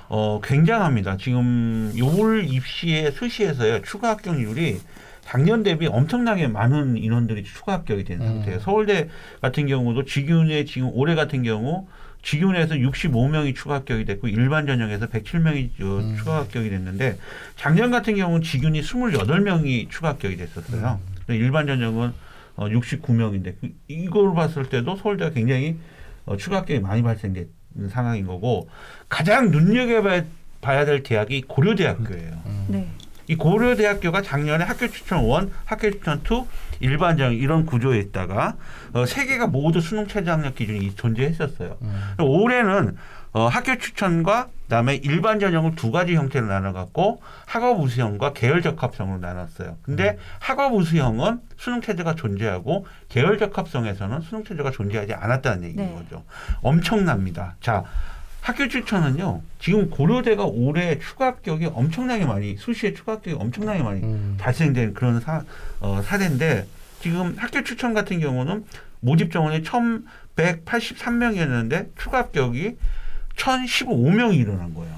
어, 0.08 0.40
굉장합니다. 0.42 1.16
지금 1.16 1.92
요월 1.98 2.44
입시의 2.44 3.12
수시에서의 3.12 3.82
추가 3.82 4.10
합격률이 4.10 4.80
작년 5.22 5.62
대비 5.62 5.86
엄청나게 5.86 6.48
많은 6.48 6.96
인원들이 6.96 7.44
추가 7.44 7.72
합격이 7.74 8.04
된 8.04 8.18
상태예요. 8.18 8.60
서울대 8.60 9.08
같은 9.40 9.66
경우도 9.66 10.04
직윤에 10.04 10.64
지금 10.64 10.90
올해 10.92 11.14
같은 11.14 11.42
경우 11.42 11.86
지균에서 12.22 12.76
65명이 12.76 13.54
추가 13.54 13.74
합격이 13.74 14.04
됐고 14.04 14.28
일반 14.28 14.66
전형에서 14.66 15.06
107명이 15.08 16.16
추가 16.16 16.38
합격이 16.38 16.70
됐는데 16.70 17.18
작년 17.56 17.90
같은 17.90 18.14
경우는 18.16 18.42
지균이 18.42 18.80
28명이 18.82 19.90
추가 19.90 20.10
합격이 20.10 20.36
됐었어요. 20.36 21.00
일반 21.28 21.66
전형은 21.66 22.12
어, 22.54 22.68
69명인데 22.68 23.54
그, 23.60 23.70
이걸 23.88 24.34
봤을 24.34 24.68
때도 24.68 24.96
서울대가 24.96 25.32
굉장히 25.32 25.76
어, 26.26 26.36
추가 26.36 26.58
합격이 26.58 26.80
많이 26.80 27.02
발생된 27.02 27.48
상황인 27.90 28.26
거고 28.26 28.68
가장 29.08 29.50
눈여겨봐야 29.50 30.24
봐야 30.60 30.84
될 30.84 31.02
대학이 31.02 31.42
고려대학교예요. 31.48 32.42
네. 32.68 32.88
이 33.26 33.36
고려대학교가 33.36 34.22
작년에 34.22 34.64
학교 34.64 34.88
추천 34.88 35.24
one, 35.24 35.50
학교 35.64 35.90
추천 35.90 36.22
two, 36.22 36.46
일반적 36.82 37.32
이런 37.32 37.64
구조에 37.64 37.98
있다가 37.98 38.56
어, 38.92 39.06
세 39.06 39.24
개가 39.24 39.46
모두 39.46 39.80
수능 39.80 40.06
최저 40.06 40.32
학력 40.32 40.54
기준이 40.54 40.94
존재했었어요. 40.94 41.78
올해는 42.18 42.96
어, 43.32 43.46
학교 43.46 43.78
추천과 43.78 44.48
그다음에 44.64 44.96
일반 44.96 45.40
전형을 45.40 45.74
두 45.74 45.90
가지 45.90 46.14
형태로 46.14 46.46
나눠갖고 46.46 47.22
학업 47.46 47.80
우수형과 47.80 48.32
계열 48.34 48.62
적합성으로 48.62 49.18
나눴어요. 49.20 49.76
근데 49.82 50.18
학업 50.38 50.74
우수형은 50.74 51.40
수능 51.56 51.80
체제가 51.80 52.14
존재하고 52.14 52.86
계열 53.08 53.38
적합성에서는 53.38 54.20
수능 54.20 54.44
체제가 54.44 54.70
존재하지 54.70 55.14
않았다는 55.14 55.64
얘기인 55.64 55.86
네. 55.88 55.94
거죠. 55.94 56.24
엄청납니다. 56.62 57.56
자, 57.60 57.84
학교 58.42 58.68
추천은요. 58.68 59.40
지금 59.60 59.88
고려대가 59.88 60.44
올해 60.44 60.98
추가 60.98 61.26
합격이 61.26 61.66
엄청나게 61.66 62.24
많이 62.26 62.56
수시에 62.56 62.92
추가 62.92 63.12
합격이 63.12 63.36
엄청나게 63.40 63.84
많이 63.84 64.02
음. 64.02 64.36
발생된 64.38 64.94
그런 64.94 65.20
사, 65.20 65.44
어, 65.78 66.02
사례인데 66.02 66.66
지금 67.00 67.36
학교 67.38 67.62
추천 67.62 67.94
같은 67.94 68.18
경우는 68.18 68.64
모집 68.98 69.30
정원이 69.30 69.62
1,183명이었는데 69.62 71.90
추가 71.96 72.18
합격이 72.18 72.76
1,015명이 73.36 74.36
일어난 74.36 74.74
거예요. 74.74 74.92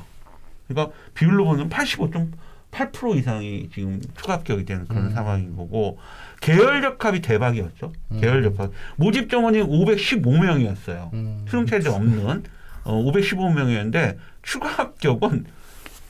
그러니까 0.67 0.97
비율로 1.13 1.45
보면 1.45 1.69
85.8% 1.69 3.15
이상이 3.17 3.69
지금 3.75 4.01
추가 4.17 4.33
합격이 4.35 4.65
되는 4.65 4.89
그런 4.89 5.13
상황인 5.13 5.55
거고 5.55 5.99
계열 6.41 6.81
적합이 6.81 7.21
대박이었죠. 7.21 7.93
계열 8.21 8.43
적합 8.43 8.71
모집 8.97 9.29
정원이 9.29 9.61
515명이었어요. 9.61 11.13
음. 11.13 11.45
수능 11.47 11.67
체제 11.67 11.91
없는 11.91 12.43
어, 12.85 13.03
515명이었는데 13.13 14.17
추가 14.43 14.69
합격은 14.69 15.45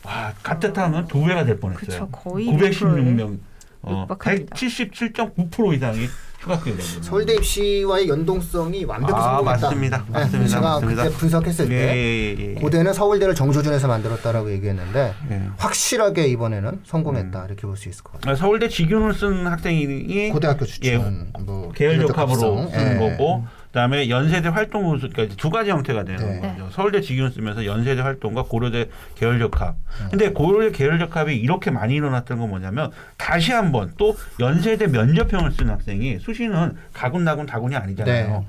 와 0.04 0.32
가뜩하면 0.42 1.06
두 1.06 1.24
배가 1.24 1.44
될 1.44 1.58
뻔했어요. 1.58 1.86
그쵸, 1.86 2.08
거의 2.10 2.46
916명, 2.48 3.38
어, 3.82 4.06
육박합니다. 4.10 4.54
177.9% 4.56 5.74
이상이 5.74 6.06
추가 6.40 6.56
합격이 6.56 6.76
되거든요. 6.76 7.02
서울대 7.02 7.34
입시와의 7.36 8.08
연동성이 8.08 8.84
완벽히 8.84 9.14
아, 9.14 9.36
성공했다. 9.36 9.66
맞습니다. 9.66 9.98
네, 10.06 10.12
맞습니다. 10.12 10.48
제가 10.50 10.60
맞습니다. 10.74 11.02
그때 11.04 11.16
분석했을 11.16 11.64
예, 11.66 11.68
때 11.70 11.96
예, 11.96 12.36
예, 12.38 12.50
예. 12.50 12.54
고대는 12.60 12.92
서울대를 12.92 13.34
정조준에서 13.34 13.88
만들었다라고 13.88 14.52
얘기했는데 14.52 15.14
예. 15.30 15.42
확실하게 15.56 16.26
이번에는 16.28 16.80
성공했다 16.84 17.46
이렇게 17.46 17.62
볼 17.66 17.76
수 17.78 17.88
있을 17.88 18.04
것 18.04 18.12
같아요. 18.14 18.32
어, 18.34 18.36
서울대 18.36 18.68
직윤을 18.68 19.14
쓴 19.14 19.46
학생이 19.46 20.28
고대학교 20.32 20.66
추천, 20.66 21.30
뭐 21.46 21.70
예. 21.70 21.78
계열 21.78 22.06
적합으로 22.06 22.38
적합성, 22.38 22.68
쓰는 22.78 22.94
예. 23.02 23.16
거고 23.16 23.46
그다음에 23.74 24.08
연세대 24.08 24.50
활동 24.50 24.88
우수까지 24.92 25.36
두 25.36 25.50
가지 25.50 25.70
형태가 25.70 26.04
되는 26.04 26.40
네. 26.40 26.48
거죠. 26.48 26.68
서울대 26.70 27.00
직윤 27.00 27.32
쓰면서 27.32 27.66
연세대 27.66 28.02
활동과 28.02 28.44
고려대 28.44 28.88
계열 29.16 29.40
적합. 29.40 29.74
근데 30.10 30.30
고려대 30.30 30.70
계열 30.70 31.00
적합이 31.00 31.34
이렇게 31.34 31.72
많이 31.72 31.94
일어났던 31.94 32.38
건 32.38 32.50
뭐냐면 32.50 32.92
다시 33.16 33.50
한번 33.50 33.92
또 33.98 34.16
연세대 34.38 34.86
면접형을 34.86 35.50
쓴 35.50 35.70
학생이 35.70 36.20
수시는 36.20 36.76
가군나군 36.92 37.46
다군이 37.46 37.74
아니잖아요. 37.74 38.28
네. 38.28 38.46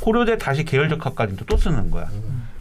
고려대 0.00 0.38
다시 0.38 0.64
계열 0.64 0.88
적합까지 0.88 1.34
또 1.48 1.56
쓰는 1.56 1.90
거야. 1.90 2.08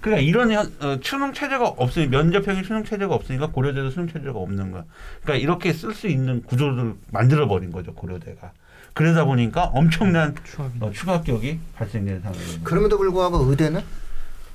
그러니까 0.01 0.27
이런 0.27 0.51
현, 0.51 0.65
어, 0.81 0.97
수능 1.03 1.33
체제가 1.33 1.67
없으니 1.67 2.07
면접형이 2.07 2.63
수능 2.63 2.83
체제가 2.83 3.13
없으니까 3.13 3.47
고려대도 3.51 3.91
수능 3.91 4.07
체제가 4.07 4.39
없는 4.39 4.71
거야. 4.71 4.86
그러니까 5.21 5.43
이렇게 5.43 5.71
쓸 5.71 5.93
수 5.93 6.07
있는 6.07 6.41
구조를 6.41 6.95
만들어 7.12 7.47
버린 7.47 7.71
거죠 7.71 7.93
고려대가. 7.93 8.53
그러다 8.97 9.25
보니까 9.25 9.65
엄청난 9.65 10.33
어, 10.79 10.91
추가 10.91 11.13
합격이 11.13 11.59
발생되는 11.75 12.21
상황입니다. 12.21 12.61
그럼에도 12.63 12.97
불구하고 12.97 13.37
의대는 13.43 13.81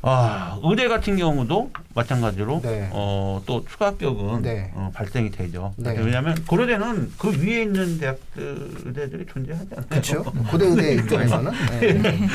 아 0.04 0.58
의대 0.64 0.88
같은 0.88 1.16
경우도 1.16 1.70
마찬가지로 1.94 2.61
네. 2.64 2.88
어, 2.90 3.40
또 3.46 3.64
추가 3.70 3.87
합격은 3.87 4.42
네. 4.42 4.72
어, 4.75 4.90
발생이 4.92 5.30
되죠. 5.30 5.72
네. 5.76 5.94
왜냐하면 5.96 6.44
고려대는 6.44 7.12
그 7.18 7.40
위에 7.40 7.62
있는 7.62 7.99
대학들 8.00 8.70
의대들이 8.84 9.26
존재하지 9.26 9.68
않아요. 9.76 9.87
그렇죠. 9.88 10.25
고대 10.25 10.66
의대 10.66 10.94
입장에서는 10.99 11.52
네. 11.80 12.28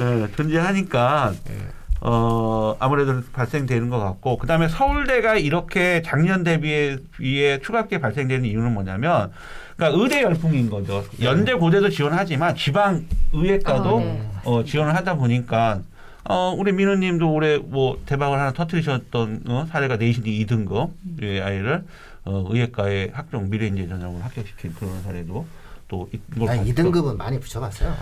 예, 0.00 0.28
존재하니까 0.34 1.34
예. 1.50 1.54
어 2.00 2.74
아무래도 2.80 3.20
발생되는 3.34 3.90
것 3.90 3.98
같고 3.98 4.38
그다음에 4.38 4.68
서울대가 4.68 5.36
이렇게 5.36 6.00
작년 6.02 6.42
대비에 6.42 6.96
비해 7.18 7.60
추가 7.60 7.80
합격이 7.80 8.00
발생되는 8.00 8.46
이유는 8.46 8.72
뭐냐면 8.72 9.30
그러니까 9.76 10.02
의대 10.02 10.22
열풍인 10.22 10.70
거죠. 10.70 11.04
연대 11.20 11.54
고대도 11.54 11.90
지원하지만 11.90 12.54
지방 12.56 13.04
의회과도 13.32 13.98
아, 13.98 14.00
네. 14.00 14.28
어, 14.44 14.64
지원을 14.64 14.94
하다 14.94 15.16
보니까 15.16 15.82
어, 16.24 16.54
우리 16.56 16.72
민우님도 16.72 17.32
올해 17.32 17.58
뭐 17.58 18.00
대박을 18.06 18.38
하나 18.38 18.52
터뜨리셨던 18.52 19.44
어, 19.48 19.66
사례가 19.70 19.96
내신이 19.96 20.44
2등급 20.44 20.90
의 21.20 21.42
아이를 21.42 21.84
어, 22.24 22.44
의회과에 22.48 23.10
학종 23.12 23.50
미래인재 23.50 23.88
전형으로 23.88 24.22
합격시킨 24.22 24.74
그런 24.74 25.02
사례도 25.02 25.46
또 25.88 26.08
이걸 26.34 26.48
아니, 26.50 26.60
봤죠. 26.74 26.90
2등급은 26.90 27.16
많이 27.16 27.38
붙여봤어요. 27.40 27.94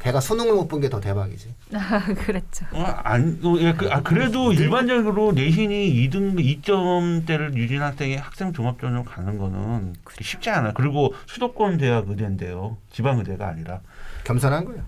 걔가 0.00 0.20
수능을 0.20 0.54
못 0.54 0.68
본 0.68 0.80
게 0.80 0.88
더 0.88 1.00
대박이지. 1.00 1.54
아, 1.74 2.04
그랬죠. 2.14 2.66
어, 2.72 2.82
안, 2.82 3.38
어, 3.44 3.56
예, 3.58 3.72
그, 3.74 3.88
아, 3.90 4.02
그래도 4.02 4.52
일반적으로 4.52 5.32
내신이 5.32 5.92
2등 6.08 6.34
2점대를 6.62 7.54
유진 7.54 7.82
학생이 7.82 8.16
학생 8.16 8.52
종합전형 8.52 9.04
가는 9.04 9.38
거는 9.38 9.94
쉽지 10.20 10.50
않아요. 10.50 10.72
그리고 10.74 11.14
수도권 11.26 11.78
대학 11.78 12.08
의대인데요. 12.08 12.76
지방 12.90 13.18
의대가 13.18 13.48
아니라. 13.48 13.80
겸손한 14.24 14.64
거예요. 14.64 14.82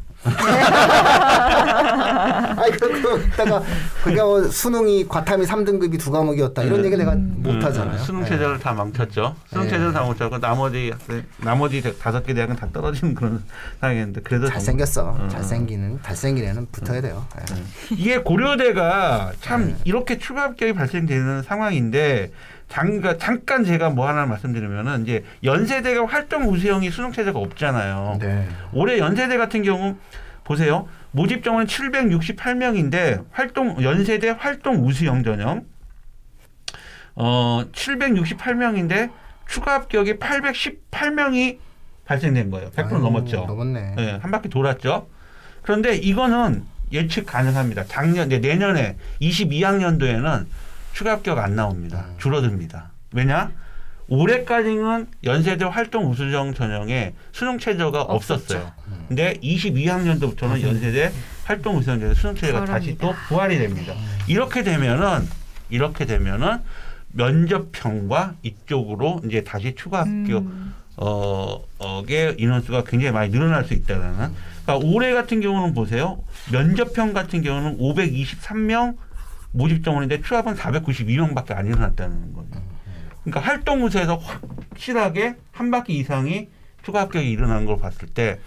아니 2.57 2.73
그러다가 2.79 3.63
그게 4.03 4.21
뭐 4.23 4.43
수능이 4.45 5.07
과탐이 5.09 5.45
3등급이 5.47 5.99
두 5.99 6.11
과목이었다 6.11 6.63
이런 6.63 6.81
네. 6.81 6.87
얘기 6.87 6.97
내가 6.97 7.15
못 7.17 7.63
하잖아요. 7.63 7.99
음, 7.99 8.05
수능 8.05 8.21
네. 8.23 8.29
체제를 8.31 8.59
다 8.59 8.73
망쳤죠. 8.73 9.35
수능 9.49 9.65
네. 9.65 9.71
체제를 9.71 9.93
다 9.93 10.03
망쳤고 10.03 10.39
나머지 10.39 10.93
나머지 11.39 11.83
대- 11.83 11.97
다섯 11.99 12.25
개 12.25 12.33
대학은 12.35 12.57
다 12.57 12.67
떨어지는 12.73 13.15
그런 13.15 13.43
상황이었는데 13.81 14.23
그래도 14.23 14.49
잘 14.49 14.61
생겼어. 14.61 15.17
음. 15.19 15.29
잘 15.29 15.43
생기는 15.43 15.99
잘 16.03 16.17
생긴 16.17 16.45
애는 16.47 16.67
붙어야 16.73 17.01
돼요. 17.01 17.27
네. 17.51 17.63
이게 17.93 18.19
고려대가 18.19 19.33
참 19.41 19.67
네. 19.69 19.77
이렇게 19.85 20.19
추가 20.19 20.43
합격이 20.43 20.73
발생되는 20.73 21.43
상황인데 21.43 22.31
잠깐 22.75 23.17
잠깐 23.21 23.65
제가 23.65 23.91
뭐 23.91 24.09
하나 24.09 24.27
말씀드리면은 24.27 25.03
이제 25.03 25.23
연세대가 25.45 26.07
활동 26.07 26.49
우수형이 26.49 26.91
수능 26.91 27.13
체제가 27.13 27.39
없잖아요. 27.39 28.19
네. 28.21 28.49
올해 28.73 28.99
연세대 28.99 29.37
같은 29.37 29.63
경우 29.63 29.95
보세요. 30.43 30.89
모집 31.13 31.45
정원은 31.45 31.69
768명인데 31.69 33.27
활동 33.31 33.81
연세대 33.81 34.31
활동 34.31 34.85
우수형 34.85 35.23
전형 35.23 35.65
어 37.15 37.63
768명인데 37.71 39.13
추가 39.47 39.75
합격이 39.75 40.15
818명이 40.15 41.59
발생된 42.07 42.51
거예요. 42.51 42.71
100% 42.71 42.93
아유, 42.93 42.99
넘었죠. 42.99 43.45
넘었네. 43.47 43.95
예, 43.99 44.19
한 44.21 44.33
바퀴 44.33 44.49
돌았죠. 44.49 45.07
그런데 45.63 45.95
이거는 45.95 46.65
예측 46.91 47.27
가능합니다. 47.27 47.85
작년, 47.85 48.29
네, 48.31 48.41
내년에 48.41 48.97
22학년도에는 49.21 50.47
추가 50.95 51.11
합격 51.13 51.39
안 51.39 51.57
나옵니다. 51.57 52.07
음. 52.09 52.15
줄어듭니다. 52.19 52.93
왜냐? 53.13 53.51
올해까지는 54.07 55.09
연세대 55.25 55.65
활동 55.65 56.11
우수정 56.11 56.55
전형에 56.55 57.15
수능 57.33 57.59
체제가 57.59 58.03
없었어요. 58.03 58.73
음. 58.89 59.05
근데 59.09 59.35
22학년도부터는 59.43 60.63
연세대 60.63 61.13
활동 61.45 61.77
우수정 61.77 61.99
전형 62.01 62.15
수능 62.15 62.35
체제가 62.37 62.65
다시 62.65 62.97
또. 62.97 63.13
부활이 63.29 63.59
됩니다. 63.59 63.95
이렇게 64.29 64.63
되면은 64.63 65.29
이렇게 65.69 66.07
되면은 66.07 66.59
면접형과 67.13 68.35
이쪽으로 68.43 69.21
이제 69.25 69.43
다시 69.43 69.75
추가 69.75 70.01
합격 70.01 70.43
음. 70.43 70.75
어, 70.97 71.61
어게 71.79 72.35
인원수가 72.39 72.85
굉장히 72.85 73.13
많이 73.13 73.31
늘어날 73.31 73.65
수 73.65 73.75
있다는. 73.75 74.33
그러니까 74.65 74.77
올해 74.87 75.13
같은 75.13 75.41
경우는 75.41 75.75
보세요. 75.75 76.23
면접형 76.53 77.13
같은 77.15 77.43
경우는 77.43 77.79
523명 77.79 78.97
모집 79.55 79.85
정원인데 79.85 80.21
추합은 80.21 80.57
492명밖에 80.57 81.57
안 81.57 81.67
일어났다는 81.67 82.33
거죠. 82.33 82.61
그러니까 83.23 83.41
활동 83.41 83.85
우세에서 83.85 84.17
확실하게 84.17 85.37
한 85.53 85.71
바퀴 85.71 85.97
이상이 85.99 86.49
추가 86.83 87.03
합격이 87.03 87.31
일어나는 87.31 87.65
걸 87.65 87.79
봤을 87.79 88.09
때, 88.09 88.41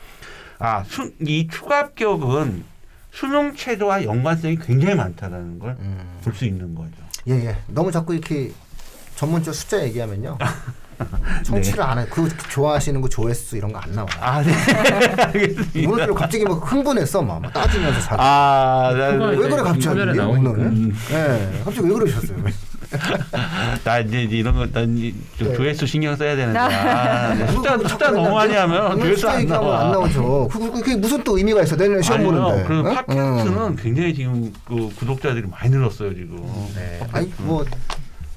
아, 0.60 0.84
수, 0.84 1.12
이 1.22 1.48
추가 1.48 1.80
합격은 1.80 2.64
수능 3.12 3.56
체제와 3.56 4.04
연관성이 4.04 4.58
굉장히 4.58 4.96
많다는 4.96 5.58
걸 5.58 5.76
볼수 6.24 6.46
음. 6.46 6.48
있는 6.48 6.76
거죠. 6.76 6.92
예, 7.28 7.34
예. 7.34 7.58
너무 7.68 7.92
자꾸 7.92 8.14
이렇게 8.14 8.52
전문적 9.16 9.56
숫자 9.56 9.84
얘기하면요. 9.84 10.38
청취를 11.44 11.82
안 11.84 12.00
해. 12.00 12.06
그 12.10 12.28
좋아하시는 12.50 13.00
거 13.02 13.08
조회수 13.10 13.58
이런 13.58 13.72
거 13.72 13.80
안 13.80 13.92
나와. 13.92 14.08
아, 14.20 14.42
네. 14.44 14.54
오늘 15.88 16.14
갑자기 16.14 16.44
막 16.44 16.54
흥분했어, 16.72 17.22
막, 17.22 17.40
막 17.42 17.54
따지면서 17.54 18.02
자. 18.02 18.16
아, 18.18 18.92
나, 18.98 19.26
왜 19.28 19.38
그래 19.38 19.58
갑자기. 19.58 20.00
오늘? 20.00 20.58
음. 20.58 20.96
예, 21.12 21.62
갑자기 21.64 21.88
왜 21.88 21.94
그러셨어요? 21.94 22.38
나 23.84 24.00
이제 24.00 24.22
이런 24.24 24.56
거, 24.56 24.66
난 24.72 24.98
이제 24.98 25.14
좀 25.38 25.50
네. 25.50 25.54
조회수 25.56 25.86
신경 25.86 26.16
써야 26.16 26.36
되는데. 26.36 26.58
아, 26.58 27.34
네. 27.36 27.48
숫자, 27.52 27.76
그거 27.78 27.90
숫자 27.90 28.06
자꾸 28.06 28.18
너무 28.22 28.36
많이 28.36 28.54
하면 28.56 29.00
조회수 29.00 29.16
숫자 29.22 29.32
안 29.34 29.46
나와. 29.48 29.82
안 29.86 29.92
나오죠. 29.92 30.48
그, 30.52 30.60
그, 30.60 30.72
그게 30.72 30.96
무슨 30.96 31.24
또 31.24 31.38
의미가 31.38 31.62
있어? 31.64 31.76
내년에 31.76 32.02
시험 32.02 32.20
아니요. 32.22 32.32
보는데. 32.32 32.64
그 32.68 32.80
어? 32.80 32.84
팟캐스트는 32.94 33.58
음. 33.58 33.76
굉장히 33.76 34.14
지금 34.16 34.54
그 34.66 34.90
구독자들이 34.96 35.48
많이 35.50 35.70
늘었어요, 35.70 36.14
지금. 36.14 36.38
네. 36.76 37.00
아니 37.12 37.32
뭐 37.40 37.64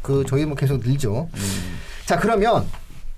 그 0.02 0.24
저희 0.26 0.46
뭐 0.46 0.56
계속 0.56 0.80
늘죠. 0.80 1.28
음. 1.34 1.78
자 2.10 2.18
그러면 2.18 2.66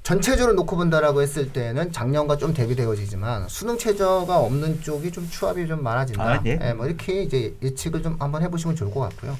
전체적으로 0.03 0.53
놓고 0.53 0.77
본다라고 0.77 1.23
했을 1.23 1.51
때는 1.51 1.93
작년과 1.93 2.37
좀 2.37 2.53
대비되어지지만 2.53 3.49
수능 3.49 3.79
최저가 3.79 4.37
없는 4.37 4.83
쪽이 4.83 5.11
좀 5.13 5.27
추합이 5.31 5.67
좀 5.67 5.83
많아진다. 5.83 6.23
아, 6.23 6.43
예. 6.45 6.57
뭐 6.75 6.85
이렇게 6.85 7.23
이제 7.23 7.57
예측을 7.63 8.03
좀 8.03 8.17
한번 8.19 8.43
해보시면 8.43 8.77
좋을 8.77 8.93
것 8.93 9.01
같고요. 9.01 9.39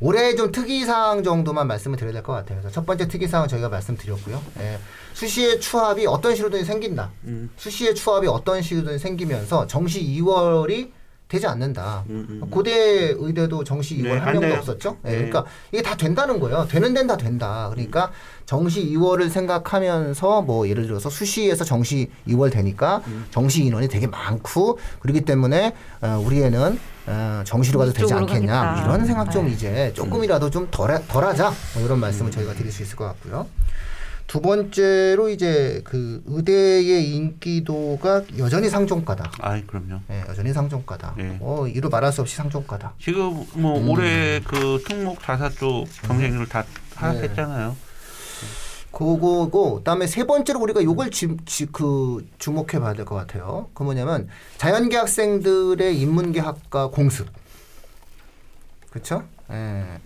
올해 0.00 0.34
좀 0.34 0.50
특이 0.50 0.84
사항 0.84 1.22
정도만 1.22 1.68
말씀을 1.68 1.96
드려야 1.98 2.14
될 2.14 2.24
것 2.24 2.32
같아요. 2.32 2.58
그래서 2.58 2.74
첫 2.74 2.84
번째 2.84 3.06
특이 3.06 3.28
사항은 3.28 3.46
저희가 3.46 3.68
말씀드렸고요. 3.68 4.42
예. 4.58 4.80
수시의 5.12 5.60
추합이 5.60 6.08
어떤 6.08 6.34
식으로든 6.34 6.64
생긴다. 6.64 7.12
음. 7.26 7.48
수시의 7.58 7.94
추합이 7.94 8.26
어떤 8.26 8.60
식으로든 8.60 8.98
생기면서 8.98 9.68
정시 9.68 10.02
2월이 10.02 10.90
되지 11.30 11.46
않는다. 11.46 12.04
음, 12.10 12.26
음, 12.28 12.40
음. 12.42 12.50
고대 12.50 13.14
의대도 13.16 13.62
정시 13.62 13.96
2월 13.98 14.02
네, 14.02 14.18
한안 14.18 14.32
명도 14.34 14.40
돼요. 14.48 14.58
없었죠. 14.58 14.96
예, 15.06 15.10
네. 15.10 15.16
그러니까 15.16 15.44
이게 15.70 15.80
다 15.80 15.96
된다는 15.96 16.40
거예요. 16.40 16.66
되는 16.68 16.92
데는 16.92 17.06
다 17.06 17.16
된다. 17.16 17.70
그러니까 17.72 18.10
정시 18.46 18.84
2월을 18.92 19.30
생각하면서 19.30 20.42
뭐 20.42 20.68
예를 20.68 20.88
들어서 20.88 21.08
수시에서 21.08 21.64
정시 21.64 22.10
2월 22.28 22.50
되니까 22.50 23.00
음. 23.06 23.26
정시 23.30 23.64
인원이 23.64 23.86
되게 23.86 24.08
많고 24.08 24.78
그렇기 24.98 25.20
때문에 25.20 25.72
어, 26.02 26.20
우리 26.24 26.42
애는 26.42 26.78
어, 27.06 27.42
정시로 27.44 27.78
가도 27.78 27.92
되지 27.92 28.12
않겠냐 28.12 28.52
가겠다. 28.52 28.84
이런 28.84 29.06
생각 29.06 29.30
좀 29.30 29.46
네. 29.46 29.52
이제 29.52 29.92
조금이라도 29.94 30.50
좀 30.50 30.66
덜, 30.72 31.00
덜하자 31.06 31.52
뭐 31.74 31.84
이런 31.84 32.00
말씀을 32.00 32.32
저희가 32.32 32.54
드릴 32.54 32.72
수 32.72 32.82
있을 32.82 32.96
것 32.96 33.04
같고요. 33.04 33.46
두 34.30 34.40
번째로 34.40 35.28
이제 35.28 35.80
그 35.82 36.22
의대의 36.24 37.10
인기도가 37.16 38.22
여전히 38.38 38.68
상종가다. 38.70 39.32
아이, 39.40 39.66
그럼요. 39.66 40.02
예, 40.08 40.20
여전히 40.28 40.52
상종가다. 40.52 41.14
네. 41.16 41.36
어, 41.40 41.66
이루 41.66 41.88
말할 41.88 42.12
수 42.12 42.20
없이 42.20 42.36
상종가다. 42.36 42.94
지금 43.00 43.44
뭐 43.54 43.80
음. 43.80 43.88
올해 43.88 44.38
그 44.46 44.80
특목 44.86 45.20
자사 45.20 45.48
쪽 45.50 45.86
경쟁률 46.02 46.46
다 46.48 46.64
하락했잖아요. 46.94 47.74
그거고 48.92 49.78
그다음에 49.78 50.06
세 50.06 50.22
번째로 50.22 50.60
우리가 50.60 50.84
요걸 50.84 51.10
지, 51.10 51.36
지, 51.44 51.66
그 51.66 52.24
주목해 52.38 52.78
봐야 52.78 52.94
될 52.94 53.04
것 53.04 53.16
같아요. 53.16 53.68
그 53.74 53.82
뭐냐면 53.82 54.28
자연계 54.58 54.96
학생들의 54.96 55.98
인문계 56.00 56.38
학과 56.38 56.86
공습. 56.86 57.26
그렇죠? 58.90 59.24
예. 59.50 59.98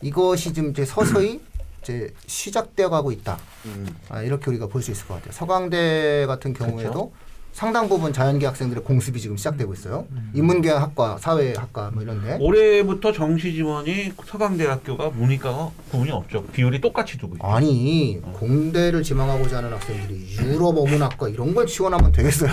이것이 0.00 0.54
지금 0.54 0.70
이제 0.70 0.86
서서히 0.86 1.42
이제 1.88 2.12
시작되어 2.26 2.90
가고 2.90 3.10
있다. 3.12 3.38
음. 3.64 3.86
아, 4.10 4.20
이렇게 4.22 4.50
우리가 4.50 4.66
볼 4.66 4.82
수 4.82 4.90
있을 4.90 5.06
것 5.08 5.14
같아요. 5.14 5.32
서강대 5.32 6.26
같은 6.26 6.52
경우에도 6.52 7.12
상당 7.52 7.88
부분 7.88 8.12
자연계 8.12 8.46
학생들의 8.46 8.84
공습이 8.84 9.18
지금 9.20 9.36
시작되고 9.36 9.72
있어요. 9.72 10.06
인문계 10.34 10.70
학과, 10.70 11.16
사회학과 11.18 11.90
뭐 11.92 12.02
이런데. 12.02 12.36
올해부터 12.40 13.10
정시 13.12 13.54
지원이 13.54 14.12
서강대학교가 14.26 15.10
문이과가 15.10 15.70
구분이 15.90 16.10
없죠. 16.12 16.44
비율이 16.52 16.80
똑같이 16.80 17.18
두고 17.18 17.34
있죠. 17.36 17.44
아니 17.46 18.20
공대를 18.34 19.02
지망하고자 19.02 19.56
하는 19.58 19.72
학생들이 19.72 20.36
유럽 20.38 20.76
어문학과 20.78 21.28
이런 21.30 21.54
걸 21.54 21.66
지원하면 21.66 22.12
되겠어요? 22.12 22.50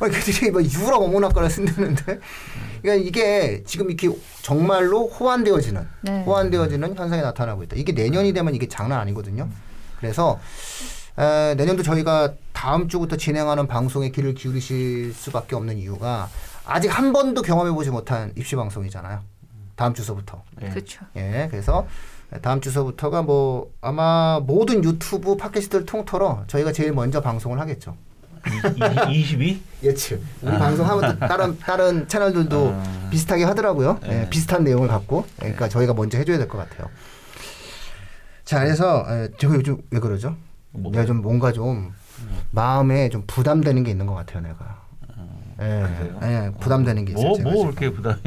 아니 0.00 0.12
그들이 0.12 0.50
뭐 0.50 0.62
유럽 0.62 1.02
어문학과를 1.02 1.50
쓴다는데 1.50 2.20
그러니까 2.82 3.06
이게 3.06 3.62
지금 3.64 3.90
이렇게 3.90 4.08
정말로 4.42 5.06
호환되어지는 5.08 5.86
네. 6.02 6.22
호환되어지는 6.24 6.96
현상이 6.96 7.22
나타나고 7.22 7.62
있다. 7.64 7.76
이게 7.76 7.92
내년이 7.92 8.32
되면 8.32 8.54
이게 8.54 8.66
장난 8.66 8.98
아니거든요. 9.00 9.48
그래서 9.98 10.40
에, 11.18 11.54
내년도 11.54 11.82
저희가 11.82 12.32
다음 12.52 12.88
주부터 12.88 13.16
진행하는 13.16 13.66
방송에 13.66 14.10
귀를 14.10 14.34
기울이실 14.34 15.12
수밖에 15.12 15.54
없는 15.56 15.76
이유가 15.78 16.28
아직 16.64 16.88
한 16.88 17.12
번도 17.12 17.42
경험해 17.42 17.72
보지 17.72 17.90
못한 17.90 18.32
입시 18.36 18.56
방송이잖아요. 18.56 19.20
다음 19.76 19.92
주서부터. 19.94 20.42
네. 20.60 20.70
그렇죠. 20.70 21.04
예, 21.16 21.48
그래서 21.50 21.86
다음 22.42 22.60
주서부터가 22.60 23.22
뭐 23.22 23.72
아마 23.80 24.40
모든 24.40 24.84
유튜브 24.84 25.36
팟캐스트를 25.36 25.84
통틀어 25.84 26.44
저희가 26.46 26.72
제일 26.72 26.92
먼저 26.92 27.20
방송을 27.20 27.58
하겠죠. 27.60 27.96
22? 29.10 29.62
예측. 29.82 30.22
우리 30.42 30.56
방송하면 30.58 31.18
또 31.18 31.26
다른 31.26 31.58
다른 31.58 32.08
채널들도 32.08 32.74
아. 32.76 33.08
비슷하게 33.10 33.44
하더라고요. 33.44 33.98
예, 34.04 34.08
네. 34.08 34.30
비슷한 34.30 34.64
내용을 34.64 34.88
갖고. 34.88 35.26
그러니까 35.38 35.68
저희가 35.68 35.94
먼저 35.94 36.18
해줘야 36.18 36.38
될 36.38 36.48
것 36.48 36.58
같아요. 36.58 36.88
자, 38.44 38.60
그래서 38.60 39.04
에, 39.08 39.28
제가 39.38 39.54
요즘 39.54 39.78
왜 39.90 40.00
그러죠? 40.00 40.36
뭐가요? 40.72 40.92
내가 41.02 41.06
좀 41.06 41.22
뭔가 41.22 41.52
좀 41.52 41.92
마음에 42.50 43.08
좀 43.08 43.22
부담되는 43.26 43.84
게 43.84 43.90
있는 43.90 44.06
것 44.06 44.14
같아요, 44.14 44.40
내가. 44.42 44.80
예, 45.62 45.86
그래요? 45.98 46.20
예, 46.22 46.50
부담되는 46.58 47.04
게 47.04 47.12
있어요. 47.12 47.26
뭐, 47.42 47.52
뭐 47.52 47.52
지금. 47.52 47.66
이렇게 47.66 47.90
부담이. 47.90 48.18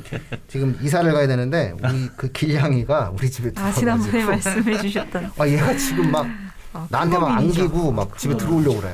지금 0.48 0.78
이사를 0.80 1.12
가야 1.12 1.26
되는데 1.26 1.74
우리 1.82 2.08
그 2.16 2.32
길냥이가 2.32 3.10
우리 3.14 3.30
집에 3.30 3.50
아 3.56 3.70
지난번에 3.70 4.24
말씀해 4.24 4.78
주셨던 4.80 5.32
아 5.38 5.46
얘가 5.46 5.76
지금 5.76 6.10
막 6.10 6.26
아, 6.72 6.86
나한테 6.90 7.18
막. 7.18 7.36
안기고 7.36 7.92
막 7.92 8.16
집에 8.16 8.34
들어오려고 8.36 8.80
그래. 8.80 8.90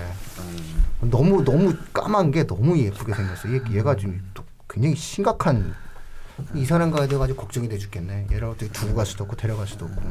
너무 1.01 1.45
너무 1.45 1.75
까만 1.93 2.31
게 2.31 2.47
너무 2.47 2.79
예쁘게 2.79 3.15
생겼어. 3.15 3.53
얘, 3.53 3.61
얘가 3.73 3.97
지금 3.97 4.23
또 4.35 4.43
굉장히 4.69 4.95
심각한 4.97 5.75
이 6.55 6.65
사람 6.65 6.91
가야 6.91 7.07
돼가지고 7.07 7.41
걱정이 7.43 7.69
돼 7.69 7.79
죽겠네. 7.79 8.29
얘를 8.33 8.49
어떻게 8.49 8.71
두고 8.71 8.95
갈 8.95 9.07
수도 9.07 9.25
없고 9.25 9.37
데려갈 9.37 9.67
수도 9.67 9.85
없고. 9.85 10.03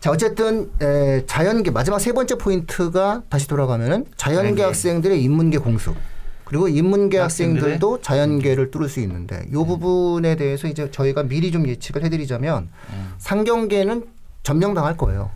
자 0.00 0.10
어쨌든 0.10 0.70
에, 0.82 1.24
자연계 1.26 1.70
마지막 1.70 2.00
세 2.00 2.12
번째 2.12 2.34
포인트가 2.36 3.22
다시 3.28 3.46
돌아가면은 3.46 4.04
자연계 4.16 4.42
자연계. 4.42 4.62
학생들의 4.64 5.22
인문계 5.22 5.58
공수 5.58 5.94
그리고 6.44 6.66
인문계 6.66 7.18
학생들도 7.18 8.00
자연계를 8.02 8.72
뚫을 8.72 8.88
수 8.88 8.98
있는데 9.00 9.46
이 9.48 9.52
부분에 9.52 10.34
대해서 10.34 10.66
이제 10.66 10.90
저희가 10.90 11.22
미리 11.22 11.52
좀 11.52 11.68
예측을 11.68 12.04
해드리자면 12.04 12.68
상경계는 13.18 14.06
점령당할 14.42 14.96
거예요. 14.96 15.30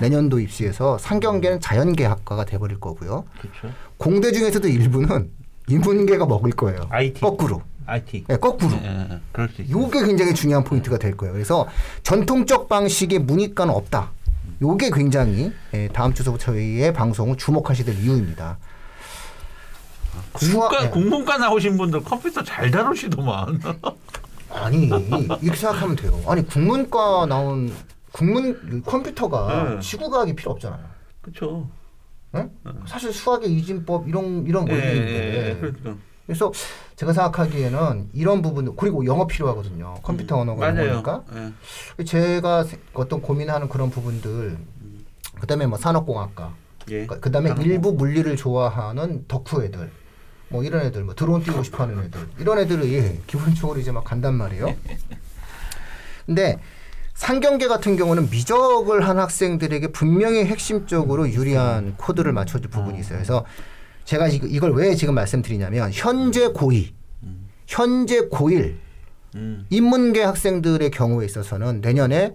내년도 0.00 0.40
입시에서 0.40 0.98
상경계는 0.98 1.60
자연계 1.60 2.04
학과가 2.04 2.44
돼버릴 2.44 2.80
거고요. 2.80 3.24
그렇죠. 3.40 3.74
공대 3.96 4.32
중에서도 4.32 4.66
일부는 4.68 5.30
인문계가 5.68 6.26
먹을 6.26 6.50
거예요. 6.52 6.86
IT. 6.90 7.20
거꾸로. 7.20 7.62
IT. 7.86 8.24
네, 8.28 8.36
거꾸로. 8.36 8.72
예, 8.82 9.08
예, 9.12 9.20
그럴 9.32 9.48
수 9.50 9.62
있어요. 9.62 9.82
요게 9.82 10.04
굉장히 10.06 10.34
중요한 10.34 10.64
포인트가 10.64 10.98
될 10.98 11.16
거예요. 11.16 11.32
그래서 11.32 11.68
전통적 12.02 12.68
방식의 12.68 13.18
문이과는 13.20 13.72
없다. 13.72 14.10
요게 14.62 14.90
굉장히 14.90 15.52
예, 15.74 15.88
다음 15.88 16.14
주서부터 16.14 16.44
저희의 16.52 16.92
방송을 16.92 17.36
주목하셔야 17.36 17.84
될 17.86 17.98
이유입니다. 17.98 18.56
국문과 20.32 20.68
수학- 20.70 20.82
네. 20.84 20.90
국문과 20.90 21.38
나오신 21.38 21.76
분들 21.76 22.02
컴퓨터 22.04 22.42
잘 22.42 22.70
다루시더만. 22.70 23.60
아니 24.50 24.86
이렇게 25.42 25.56
생각하면 25.56 25.96
돼요. 25.96 26.20
아니 26.26 26.46
국문과 26.46 27.26
나온 27.26 27.72
국문 28.18 28.82
컴퓨터가 28.86 29.70
네. 29.74 29.80
지구과학이 29.80 30.36
필요 30.36 30.52
없잖아요. 30.52 30.80
그렇죠. 31.20 31.68
응? 32.36 32.48
사실 32.86 33.12
수학의 33.12 33.52
이진법 33.52 34.08
이런 34.08 34.46
이런 34.46 34.62
원리인데 34.70 35.50
예, 35.50 35.56
그러니까. 35.60 35.96
그래서 36.24 36.52
제가 36.94 37.12
생각하기에는 37.12 38.10
이런 38.12 38.40
부분 38.40 38.74
그리고 38.76 39.04
영어 39.04 39.26
필요하거든요. 39.26 39.94
컴퓨터 40.02 40.38
언어가 40.38 40.68
음, 40.70 40.74
맞아요. 40.76 40.88
영어니까 40.90 41.24
예. 41.98 42.04
제가 42.04 42.62
세- 42.64 42.78
어떤 42.94 43.20
고민하는 43.20 43.68
그런 43.68 43.90
부분들 43.90 44.56
그다음에 45.40 45.66
뭐 45.66 45.76
산업공학과 45.76 46.54
예. 46.90 47.06
그- 47.06 47.18
그다음에 47.18 47.48
산업공학. 47.48 47.66
일부 47.72 47.92
물리를 47.94 48.36
좋아하는 48.36 49.24
덕후 49.26 49.64
애들 49.64 49.90
뭐 50.50 50.62
이런 50.62 50.82
애들 50.82 51.02
뭐 51.02 51.14
드론 51.16 51.42
띄우고 51.42 51.64
싶어하는 51.64 52.04
애들 52.04 52.28
이런 52.38 52.58
애들이 52.58 53.20
기본적으로 53.26 53.80
이제 53.80 53.90
막 53.90 54.04
간단 54.04 54.34
말이에요. 54.34 54.66
근데 56.26 56.58
상경계 57.14 57.68
같은 57.68 57.96
경우는 57.96 58.28
미적을 58.30 59.06
한 59.06 59.18
학생들에게 59.18 59.88
분명히 59.88 60.44
핵심적으로 60.44 61.28
유리한 61.30 61.94
코드를 61.96 62.32
맞춰줄 62.32 62.70
부분이 62.70 62.98
있어요. 62.98 63.18
그래서 63.18 63.44
제가 64.04 64.28
이- 64.28 64.40
이걸 64.44 64.72
왜 64.74 64.94
지금 64.94 65.14
말씀드리냐면 65.14 65.90
현재 65.92 66.48
고2, 66.48 66.90
현재 67.66 68.28
고1 68.28 68.74
음. 69.36 69.66
인문계 69.70 70.22
학생들의 70.22 70.90
경우에 70.90 71.24
있어서는 71.26 71.80
내년에 71.80 72.34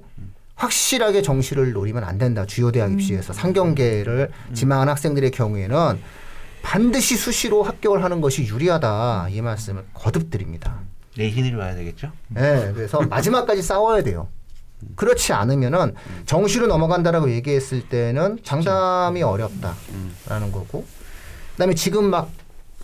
확실하게 0.56 1.22
정시를 1.22 1.72
노리면 1.74 2.04
안 2.04 2.18
된다. 2.18 2.46
주요 2.46 2.72
대학 2.72 2.92
입시에서 2.92 3.32
상경계를 3.32 4.30
지망한 4.54 4.90
학생들의 4.90 5.32
경우에는 5.32 6.00
반드시 6.62 7.16
수시로 7.16 7.64
합격을 7.64 8.04
하는 8.04 8.20
것이 8.20 8.46
유리하다. 8.46 9.28
이 9.30 9.42
말씀을 9.42 9.86
거듭 9.94 10.30
드립니다. 10.30 10.80
내신을 11.18 11.56
봐야 11.58 11.76
되겠죠. 11.76 12.12
네, 12.30 12.72
그래서 12.74 13.02
마지막까지 13.02 13.62
싸워야 13.62 14.04
돼요. 14.04 14.28
그렇지 14.96 15.34
않으면은 15.34 15.94
정시로 16.26 16.68
넘어간다라고 16.68 17.32
얘기했을 17.32 17.88
때는 17.90 18.40
장담이 18.44 19.22
어렵다라는 19.24 20.52
거고. 20.52 20.86
그다음에 21.54 21.74
지금 21.76 22.10
막 22.10 22.30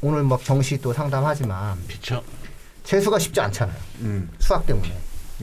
오늘 0.02 0.24
막 0.24 0.44
정시 0.44 0.80
또 0.82 0.92
상담하지만 0.94 1.78
그렇죠. 1.88 2.22
재수가 2.84 3.18
쉽지 3.20 3.40
않잖아요. 3.42 3.78
음. 4.02 4.30
수학 4.40 4.66
때문에. 4.66 4.94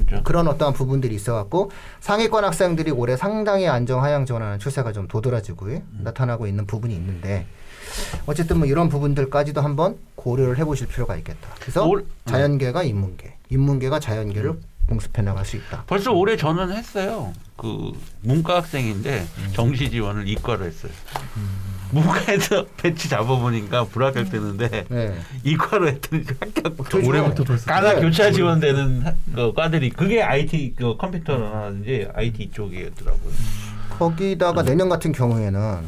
그렇죠. 0.06 0.22
그런 0.24 0.48
어떠한 0.48 0.72
부분들이 0.74 1.14
있어갖고 1.14 1.70
상위권 2.00 2.44
학생들이 2.44 2.90
올해 2.92 3.16
상당히 3.16 3.68
안정 3.68 4.02
하향 4.02 4.24
전환하는 4.24 4.58
추세가 4.58 4.92
좀 4.92 5.06
도드라지고 5.08 5.68
나타나고 6.00 6.46
있는 6.46 6.66
부분이 6.66 6.94
있는데 6.94 7.46
어쨌든 8.24 8.58
뭐 8.58 8.66
이런 8.66 8.88
부분들까지도 8.88 9.60
한번 9.60 9.98
고려를 10.14 10.56
해보실 10.58 10.86
필요가 10.86 11.16
있겠다. 11.16 11.48
그래서 11.60 11.84
올- 11.86 12.06
자연계가 12.24 12.84
인문계, 12.84 13.34
인문계가 13.50 14.00
자연계를 14.00 14.58
공습해 14.88 15.22
나갈 15.22 15.44
수 15.44 15.56
있다. 15.56 15.84
벌써 15.86 16.12
올해 16.12 16.36
전원했어요. 16.36 17.32
그 17.56 17.92
문과 18.20 18.56
학생인데 18.56 19.24
정시 19.54 19.90
지원을 19.90 20.28
이과로 20.28 20.64
했어요. 20.64 20.92
문과에서 21.92 22.66
배치 22.76 23.08
잡아보니까 23.08 23.84
불합격되는데 23.84 24.86
네. 24.88 25.14
이과로 25.44 25.88
했더니 25.88 26.24
합격. 26.40 26.88
되죠. 26.88 27.08
올해부터 27.08 27.44
벌써 27.44 27.66
가나 27.66 27.94
네. 27.94 28.00
교차 28.00 28.30
지원되는 28.32 29.02
하- 29.02 29.14
그 29.34 29.52
과들이 29.54 29.90
그게 29.90 30.22
IT 30.22 30.74
그 30.76 30.96
컴퓨터라든지 30.96 32.08
IT 32.14 32.50
쪽이었더라고요. 32.52 33.32
거기다가 33.98 34.62
내년 34.62 34.88
같은 34.88 35.12
경우에는 35.12 35.80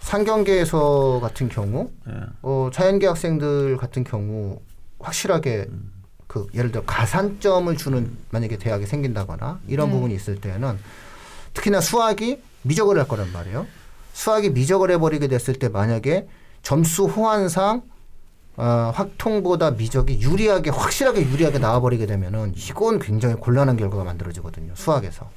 상경계에서 0.00 1.18
같은 1.20 1.48
경우 1.48 1.90
예. 2.08 2.12
어, 2.42 2.70
자연계 2.72 3.06
학생들 3.08 3.76
같은 3.76 4.04
경우 4.04 4.60
확실하게 5.00 5.66
그 6.28 6.46
예를 6.54 6.70
들어 6.70 6.84
가산점을 6.84 7.74
주는 7.76 8.16
만약에 8.30 8.58
대학이 8.58 8.86
생긴다거나 8.86 9.60
이런 9.66 9.88
네. 9.88 9.94
부분이 9.94 10.14
있을 10.14 10.40
때는 10.40 10.78
특히나 11.54 11.80
수학이 11.80 12.40
미적을 12.62 12.98
할 12.98 13.08
거란 13.08 13.32
말이에요. 13.32 13.66
수학이 14.12 14.50
미적을 14.50 14.90
해버리게 14.92 15.26
됐을 15.26 15.54
때 15.54 15.68
만약에 15.68 16.28
점수 16.62 17.06
호환상 17.06 17.82
어, 18.56 18.92
확통보다 18.94 19.70
미적이 19.70 20.20
유리하게 20.20 20.70
확실하게 20.70 21.22
유리하게 21.22 21.60
나와버리게 21.60 22.06
되면은 22.06 22.54
이건 22.56 22.98
굉장히 22.98 23.36
곤란한 23.36 23.76
결과가 23.76 24.04
만들어지거든요. 24.04 24.72
수학에서. 24.74 25.30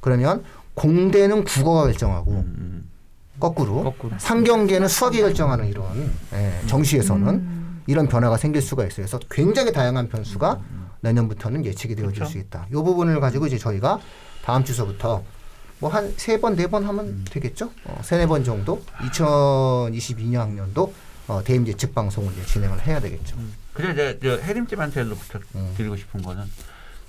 그러면 0.00 0.44
공대는 0.74 1.44
국어가 1.44 1.84
결정하고 1.84 2.32
음. 2.32 2.90
거꾸로, 3.38 3.84
거꾸로. 3.84 4.18
상경계는 4.18 4.88
수학이 4.88 5.20
결정하는 5.20 5.68
이런 5.68 6.12
예, 6.34 6.60
정시에서는 6.66 7.28
음. 7.28 7.59
이런 7.90 8.06
변화가 8.08 8.36
생길 8.36 8.62
수가 8.62 8.84
있어요. 8.84 9.06
그래서 9.06 9.18
굉장히 9.30 9.72
다양한 9.72 10.08
변수가 10.08 10.60
내년부터는 11.00 11.64
예측이 11.64 11.96
되어질 11.96 12.14
그렇죠. 12.14 12.30
수 12.32 12.38
있다. 12.38 12.66
이 12.70 12.72
부분을 12.72 13.18
가지고 13.20 13.46
이제 13.48 13.58
저희가 13.58 13.98
다음 14.44 14.62
주서부터 14.64 15.24
뭐 15.80 15.90
한 15.90 16.12
세 16.16 16.36
번 16.38 16.54
네 16.56 16.66
번 16.68 16.84
하면 16.84 17.24
되겠죠. 17.30 17.70
어, 17.84 17.98
세네 18.02 18.26
번 18.26 18.44
정도 18.44 18.80
2022학년도 18.98 20.92
어, 21.28 21.42
대임 21.44 21.66
예측 21.66 21.94
방송을 21.94 22.32
이제 22.32 22.44
진행을 22.44 22.86
해야 22.86 23.00
되겠죠. 23.00 23.36
그래서 23.72 24.18
저 24.20 24.36
해림집한테도 24.42 25.14
부탁드리고 25.14 25.96
싶은 25.96 26.22
거는 26.22 26.44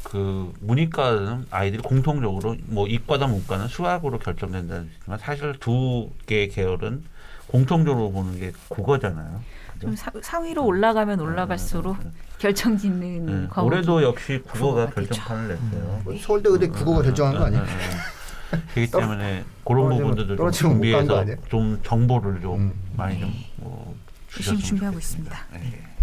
그 0.04 0.52
문이과는 0.62 1.48
아이들이 1.52 1.82
공통적으로 1.84 2.56
뭐 2.66 2.88
이과다 2.88 3.28
문과는 3.28 3.68
수학으로 3.68 4.20
결정된다는 4.20 4.90
지만 5.04 5.20
사실 5.20 5.56
두 5.60 6.10
개의 6.26 6.50
계열은 6.50 7.04
공통적으로 7.48 8.12
보는 8.12 8.40
게 8.40 8.52
국어잖아요. 8.70 9.42
좀 9.82 9.96
사, 9.96 10.12
상위로 10.22 10.64
올라가면 10.64 11.20
올라갈수록 11.20 11.98
결정짓는 12.38 13.26
네. 13.26 13.48
과목이 13.50 13.74
올해도 13.76 14.04
역시 14.04 14.40
국어가. 14.48 14.88
결정판을 14.92 15.48
냈어요. 15.48 16.02
뭐 16.04 16.16
서울대 16.20 16.50
의대 16.50 16.68
국어가 16.68 17.02
결정한 17.02 17.38
거 17.38 17.46
아니에요? 17.46 17.64
네, 17.64 17.70
네, 17.72 17.78
네. 17.78 18.62
그렇기 18.74 18.92
때문에 18.92 19.44
그런 19.66 19.90
부분들도 19.98 20.36
좀 20.36 20.52
준비해서? 20.52 21.26
좀 21.50 21.80
정보를 21.84 22.42
좀 22.42 22.60
음. 22.60 22.74
많이 22.96 23.20
좀 23.20 23.34
뭐, 23.58 23.96
열심히 24.38 24.60
주셨으면 24.60 24.62
준비하고 24.62 25.00
좋겠습니다. 25.00 25.46
있습니다. 25.56 26.01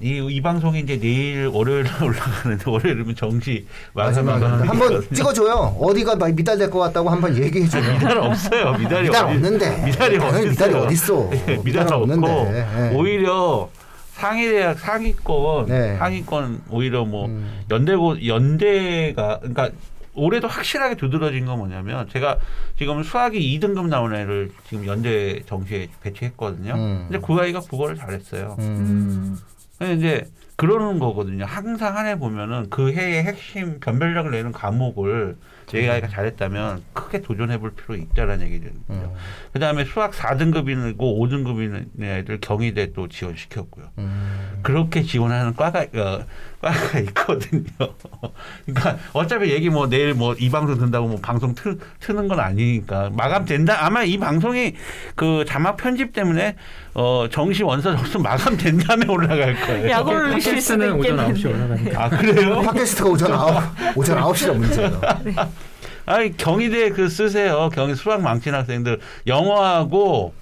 네. 0.00 0.08
이, 0.08 0.26
이 0.36 0.40
방송이 0.40 0.80
이제 0.80 0.98
내일 0.98 1.46
월요일에 1.46 1.88
올라가는데 2.02 2.70
월요일이면 2.70 3.14
정시 3.16 3.66
마지막 3.94 4.40
한번 4.42 5.04
찍어줘요. 5.12 5.76
어디가 5.80 6.16
막 6.16 6.32
미달될 6.34 6.70
것 6.70 6.78
같다고 6.78 7.10
한번 7.10 7.36
얘기해줘요. 7.36 7.92
미달 7.94 8.18
없어요. 8.18 8.72
미달이 8.78 9.08
미달 9.08 9.24
어디- 9.26 9.34
없는데. 9.34 9.84
미달이 9.84 10.18
어디 10.18 10.48
미달이? 10.50 10.74
어딨어. 10.74 11.30
예, 11.48 11.56
미달 11.64 11.92
없고. 11.92 12.28
예. 12.28 12.92
오히려 12.94 13.68
상위 14.12 14.48
대학 14.48 14.78
상위권 14.78 15.66
네. 15.66 15.96
상위권 15.96 16.62
오히려 16.70 17.04
뭐 17.04 17.26
음. 17.26 17.62
연대고 17.70 18.26
연대가 18.26 19.38
그러니까 19.38 19.70
올해도 20.14 20.48
확실하게 20.48 20.96
두드러진 20.96 21.46
건 21.46 21.58
뭐냐면 21.58 22.08
제가 22.12 22.38
지금 22.76 23.04
수학이 23.04 23.38
2등급 23.60 23.86
나온 23.86 24.12
애를 24.16 24.50
지금 24.68 24.84
연대 24.86 25.40
정시에 25.46 25.88
배치했거든요. 26.02 26.74
음. 26.74 27.06
근데 27.08 27.24
그 27.24 27.32
아이가 27.40 27.60
국어를 27.60 27.94
잘했어요. 27.96 28.56
음. 28.58 29.38
음. 29.80 29.86
근데 29.86 29.94
이제 29.94 30.24
그러는 30.56 30.98
거거든요. 30.98 31.44
항상 31.44 31.96
한 31.96 32.06
해 32.06 32.18
보면은 32.18 32.66
그 32.68 32.92
해의 32.92 33.22
핵심 33.22 33.78
변별력을 33.80 34.30
내는 34.30 34.50
과목을 34.52 35.36
제 35.66 35.88
아이가 35.88 36.08
잘했다면 36.08 36.82
크게 36.94 37.20
도전해 37.20 37.58
볼 37.58 37.72
필요 37.74 37.94
있다라는 37.94 38.46
얘기거든요. 38.46 38.80
음. 38.90 39.12
그 39.52 39.58
다음에 39.60 39.84
수학 39.84 40.12
4등급이고 40.12 40.96
5등급인 40.98 42.02
애들 42.02 42.40
경희대 42.40 42.92
또 42.92 43.06
지원시켰고요. 43.06 43.86
음. 43.98 44.58
그렇게 44.62 45.02
지원하는 45.02 45.54
과가, 45.54 45.80
어, 45.94 46.24
과가 46.60 46.98
있거든요. 47.00 47.62
그러니까 48.66 48.98
어차피 49.12 49.50
얘기 49.50 49.70
뭐 49.70 49.88
내일 49.88 50.14
뭐 50.14 50.34
이 50.38 50.50
방송 50.50 50.74
듣는다고 50.76 51.08
뭐 51.08 51.18
방송 51.20 51.54
틀, 51.54 51.78
트는 52.00 52.28
건 52.28 52.40
아니니까 52.40 53.10
마감된다. 53.12 53.84
아마 53.84 54.02
이 54.04 54.18
방송이 54.18 54.74
그 55.14 55.44
자막 55.46 55.76
편집 55.76 56.12
때문에 56.12 56.56
어, 56.94 57.26
정시 57.30 57.62
원서 57.62 57.96
접수 57.96 58.18
마감된 58.18 58.78
다음에 58.78 59.06
올라갈 59.08 59.54
거예요. 59.60 59.88
주실 60.34 60.60
수도 60.60 60.78
팟캐스트는 60.84 60.92
오전 60.92 61.18
있겠는데. 61.18 61.40
9시 61.40 61.54
올라가니까. 61.54 62.04
아, 62.04 62.08
그래요? 62.10 62.60
팟캐스트가 62.66 63.08
오전 63.08 63.30
9, 63.36 64.00
오전 64.00 64.18
9시가 64.20 64.54
문제예요. 64.56 65.00
아니 66.06 66.36
경희대 66.36 66.90
그 66.90 67.08
쓰세요. 67.08 67.68
경희 67.74 67.94
수학 67.94 68.22
망친 68.22 68.54
학생들 68.54 68.98
영어하고 69.26 70.32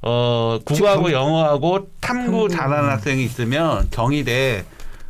어 0.00 0.58
국어하고 0.64 1.12
영어하고 1.12 1.88
탐구 2.00 2.30
탐구. 2.32 2.48
잘하는 2.48 2.90
학생이 2.90 3.22
있으면 3.24 3.88
경희대 3.90 4.64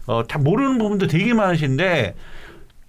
어 0.06 0.22
다 0.26 0.38
모르는 0.38 0.78
부분도 0.78 1.06
되게 1.06 1.32
많으신데 1.34 2.14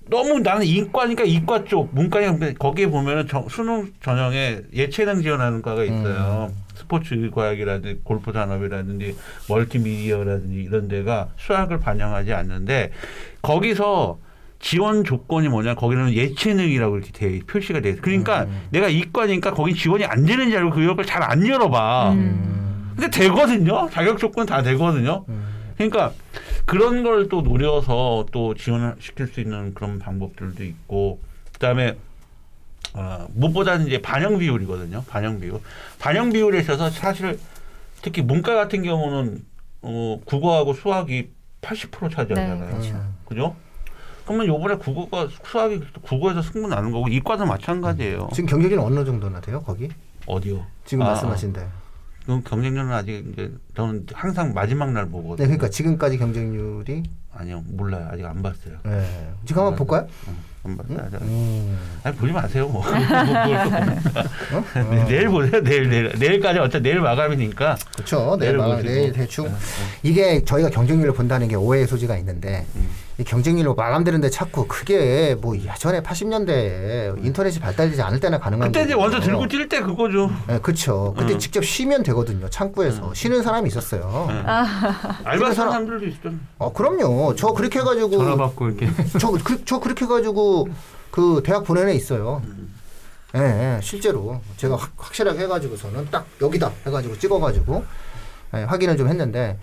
너무 0.09 0.39
나는 0.39 0.65
이과니까 0.65 1.23
이과 1.23 1.63
쪽 1.65 1.93
문과니까 1.95 2.53
거기에 2.59 2.87
보면은 2.87 3.27
정- 3.27 3.47
수능 3.49 3.91
전형에 4.01 4.61
예체능 4.73 5.21
지원하는 5.21 5.61
과가 5.61 5.83
있어요. 5.83 6.51
스포츠 6.75 7.29
과학이라든지 7.33 8.01
골프 8.03 8.33
산업이라든지 8.33 9.15
멀티미디어라든지 9.47 10.55
이런 10.63 10.87
데가 10.87 11.29
수학을 11.37 11.79
반영하지 11.79 12.33
않는데 12.33 12.91
거기서 13.41 14.17
지원 14.59 15.03
조건이 15.03 15.49
뭐냐 15.49 15.75
거기는 15.75 16.11
예체능이라고 16.13 16.97
이렇게 16.97 17.11
돼, 17.11 17.39
표시가 17.45 17.81
돼. 17.81 17.95
그러니까 17.95 18.43
음. 18.43 18.61
내가 18.71 18.87
이과니까 18.87 19.53
거긴 19.53 19.75
지원이 19.75 20.05
안 20.05 20.25
되는 20.25 20.49
줄 20.49 20.57
알고 20.57 20.71
그 20.71 20.85
역을 20.85 21.05
잘 21.05 21.21
안 21.23 21.45
열어봐. 21.45 22.11
음. 22.13 22.93
근데 22.95 23.09
되거든요. 23.09 23.89
자격 23.91 24.17
조건 24.17 24.45
다 24.45 24.61
되거든요. 24.63 25.25
음. 25.29 25.52
그러니까 25.77 26.13
그런 26.65 27.03
걸 27.03 27.27
또 27.29 27.41
노려서 27.41 28.25
또 28.31 28.53
지원을 28.53 28.95
시킬 28.99 29.27
수 29.27 29.39
있는 29.41 29.73
그런 29.73 29.99
방법들도 29.99 30.63
있고 30.63 31.19
그다음에 31.53 31.97
어, 32.95 33.27
무엇보다는 33.33 33.87
이제 33.87 34.01
반영 34.01 34.37
비율이거든요. 34.37 35.03
반영 35.07 35.39
비율. 35.39 35.59
반영 35.99 36.31
비율에 36.31 36.59
있어서 36.59 36.89
사실 36.89 37.39
특히 38.01 38.21
문과 38.21 38.53
같은 38.55 38.83
경우는 38.83 39.43
어, 39.81 40.19
국어하고 40.25 40.73
수학이 40.73 41.29
80% 41.61 42.11
차지하잖아요. 42.11 42.59
네, 42.59 42.67
그렇죠. 42.67 42.93
음. 42.93 43.15
그죠? 43.25 43.55
그러면 44.25 44.47
요번에 44.47 44.75
국어가 44.75 45.27
수학이 45.43 45.81
국어에서 46.01 46.41
승부 46.41 46.67
나는 46.67 46.91
거고 46.91 47.07
이과도 47.07 47.45
마찬가지예요. 47.45 48.29
지금 48.33 48.47
경쟁률 48.49 48.79
어느 48.79 49.03
정도나 49.03 49.41
돼요? 49.41 49.61
거기? 49.65 49.89
어디요? 50.27 50.65
지금 50.85 51.03
아, 51.03 51.07
말씀하신데. 51.07 51.67
그 52.25 52.41
경쟁률은 52.43 52.91
아직 52.91 53.25
이제 53.33 53.51
저는 53.75 54.05
항상 54.13 54.53
마지막 54.53 54.91
날 54.91 55.05
보거든요. 55.07 55.35
네, 55.35 55.43
그러니까 55.45 55.69
지금까지 55.69 56.17
경쟁률이 56.17 57.03
아니요 57.35 57.63
몰라요. 57.67 58.07
아직 58.11 58.25
안 58.25 58.41
봤어요. 58.41 58.75
네. 58.83 59.29
지금 59.45 59.63
한번 59.63 59.75
볼까요? 59.75 60.07
응, 60.29 60.35
안 60.63 60.77
봤어요. 60.77 60.99
아직. 61.05 61.21
음. 61.21 61.77
아니 62.03 62.15
보지 62.15 62.31
마세요. 62.31 62.69
뭐. 62.69 62.81
그걸 62.81 63.01
또 64.51 64.57
어? 64.57 64.63
네, 64.89 65.03
내일 65.09 65.27
보세요. 65.29 65.61
내일 65.63 65.89
내일 65.89 66.11
내일까지 66.17 66.59
어차피 66.59 66.83
내일 66.83 67.01
마감이니까. 67.01 67.75
그렇죠. 67.95 68.37
내일 68.39 68.51
내일 68.53 68.57
마- 68.57 68.75
보시고. 68.75 68.89
내일 68.89 69.11
대충 69.11 69.45
네, 69.45 69.51
이게 70.03 70.43
저희가 70.45 70.69
경쟁률을 70.69 71.13
본다는 71.13 71.47
게 71.49 71.55
오해의 71.55 71.87
소지가 71.87 72.15
있는데 72.19 72.65
음. 72.75 72.87
이 73.19 73.23
경쟁률로 73.23 73.75
마감되는데 73.75 74.31
자꾸 74.31 74.65
그게 74.67 75.35
뭐 75.39 75.55
예전에 75.55 76.01
80년대에 76.01 77.23
인터넷이 77.23 77.59
발달되지 77.59 78.01
않을 78.01 78.19
때나 78.19 78.39
가능한 78.39 78.71
그때 78.71 78.85
이제. 78.85 78.93
원서 78.95 79.19
들고 79.19 79.45
뛸 79.45 79.69
때 79.69 79.81
그거죠. 79.81 80.31
네, 80.47 80.57
그렇죠. 80.59 81.13
그때 81.15 81.33
음. 81.33 81.39
직접 81.39 81.63
쉬면 81.63 82.01
되거든요. 82.03 82.49
창구에서 82.49 83.13
쉬는 83.13 83.43
사람이 83.43 83.67
있었어요. 83.67 84.25
네. 84.29 84.43
아. 84.47 85.19
알바 85.25 85.53
사람- 85.53 85.71
사람들도 85.73 86.07
있었잖아요. 86.07 86.39
어, 86.57 86.73
그럼요. 86.73 87.35
저 87.35 87.49
그렇게 87.53 87.79
해가지고 87.79 88.09
전화 88.17 88.35
받고 88.35 88.69
이렇게 88.69 88.89
저, 89.19 89.29
그, 89.31 89.63
저 89.63 89.79
그렇게 89.79 90.05
해가지고 90.05 90.69
그 91.11 91.43
대학 91.45 91.63
보낸 91.65 91.87
애 91.89 91.93
있어요. 91.93 92.41
예, 93.35 93.39
예, 93.39 93.79
실제로 93.83 94.41
제가 94.57 94.75
확, 94.75 94.91
확실하게 94.97 95.41
해가지고서는 95.43 96.07
딱 96.11 96.25
여기다 96.41 96.71
해가지고 96.87 97.17
찍어가지고 97.19 97.83
예, 98.55 98.63
확인을 98.63 98.97
좀 98.97 99.07
했는데 99.07 99.57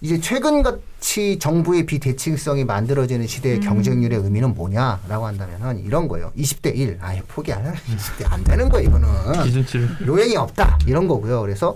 이제 0.00 0.20
최근같이 0.20 1.38
정부의 1.38 1.86
비대칭성이 1.86 2.64
만들어지는 2.64 3.26
시대의 3.26 3.60
경쟁률의 3.60 4.18
의미는 4.18 4.54
뭐냐라고 4.54 5.26
한다면은 5.26 5.84
이런 5.84 6.06
거예요. 6.08 6.32
20대 6.36 6.76
1. 6.76 6.98
아예 7.00 7.22
포기 7.26 7.52
안 7.52 7.66
해. 7.66 7.72
20대 7.72 8.30
안 8.30 8.44
되는 8.44 8.68
거예요, 8.68 8.88
이거는. 8.88 9.08
기준치를 9.44 9.88
요행이 10.06 10.36
없다 10.36 10.78
이런 10.86 11.08
거고요. 11.08 11.40
그래서 11.40 11.74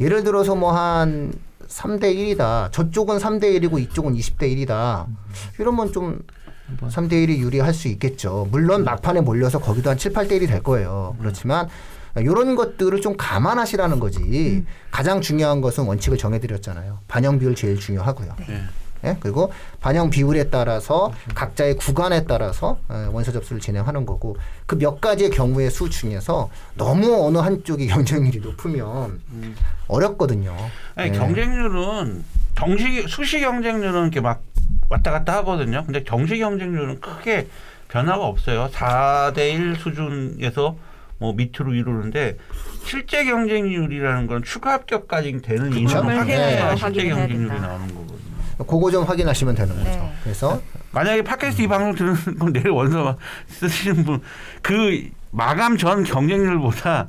예를 0.00 0.24
들어서 0.24 0.54
뭐 0.54 0.72
한 0.72 1.32
3대 1.68 2.04
1이다. 2.14 2.72
저쪽은 2.72 3.18
3대 3.18 3.44
1이고 3.60 3.78
이쪽은 3.80 4.14
20대 4.14 4.42
1이다. 4.42 5.06
이러면 5.58 5.92
좀 5.92 6.20
한번 6.66 6.88
3대 6.88 7.12
1이 7.12 7.38
유리할 7.38 7.74
수 7.74 7.88
있겠죠. 7.88 8.48
물론 8.50 8.84
막판에 8.84 9.20
몰려서 9.20 9.58
거기도 9.58 9.90
한 9.90 9.98
7, 9.98 10.12
8대 10.12 10.32
1이 10.40 10.48
될 10.48 10.62
거예요. 10.62 11.16
그렇지만 11.18 11.68
이런 12.16 12.54
것들을 12.56 13.00
좀 13.00 13.16
감안하시라는 13.16 14.00
거지. 14.00 14.64
가장 14.90 15.20
중요한 15.20 15.60
것은 15.60 15.84
원칙을 15.84 16.18
정해드렸잖아요. 16.18 17.00
반영 17.08 17.38
비율 17.38 17.54
제일 17.54 17.78
중요하고요. 17.78 18.34
예. 18.48 18.62
예? 19.04 19.16
그리고 19.20 19.52
반영 19.80 20.10
비율에 20.10 20.50
따라서 20.50 21.12
각자의 21.32 21.76
구간에 21.76 22.24
따라서 22.24 22.80
예, 22.90 23.06
원서 23.12 23.30
접수를 23.30 23.60
진행하는 23.60 24.04
거고 24.04 24.36
그 24.66 24.74
몇 24.74 25.00
가지의 25.00 25.30
경우의 25.30 25.70
수 25.70 25.88
중에서 25.88 26.50
너무 26.74 27.24
어느 27.24 27.38
한쪽이 27.38 27.86
경쟁률이 27.88 28.40
높으면 28.40 29.20
어렵거든요. 29.86 30.54
아니 30.96 31.10
예. 31.10 31.12
경쟁률은 31.18 32.24
정식 32.56 33.08
수시 33.08 33.40
경쟁률은 33.40 34.02
이렇게 34.02 34.20
막 34.20 34.42
왔다 34.90 35.12
갔다 35.12 35.36
하거든요. 35.36 35.84
근데 35.84 36.02
정식 36.02 36.38
경쟁률은 36.38 37.00
크게 37.00 37.46
변화가 37.88 38.24
없어요. 38.24 38.68
4대 38.72 39.52
1 39.54 39.76
수준에서 39.76 40.76
뭐 41.18 41.32
밑으로 41.32 41.74
이루는데 41.74 42.36
실제 42.84 43.24
경쟁률이라는 43.24 44.26
건 44.26 44.42
추가 44.44 44.72
합격까지 44.74 45.40
되는 45.42 45.72
인원을 45.72 45.88
점을 45.88 46.18
확인해야 46.18 46.76
실제 46.76 47.08
경쟁률이. 47.08 47.60
나오는 47.60 47.86
거거든요. 47.88 48.18
그거 48.58 48.90
좀 48.90 49.04
확인하시면 49.04 49.54
되는 49.54 49.76
거죠. 49.76 49.90
네. 49.90 50.12
그래서 50.22 50.60
만약에 50.92 51.22
팟캐스트 51.22 51.62
이 51.62 51.68
방송 51.68 51.94
들은 51.94 52.38
건 52.38 52.52
내일 52.52 52.70
원서 52.70 53.16
쓰시는 53.48 54.04
분 54.04 54.20
그 54.62 55.08
마감 55.30 55.76
전 55.76 56.04
경쟁률보다 56.04 57.08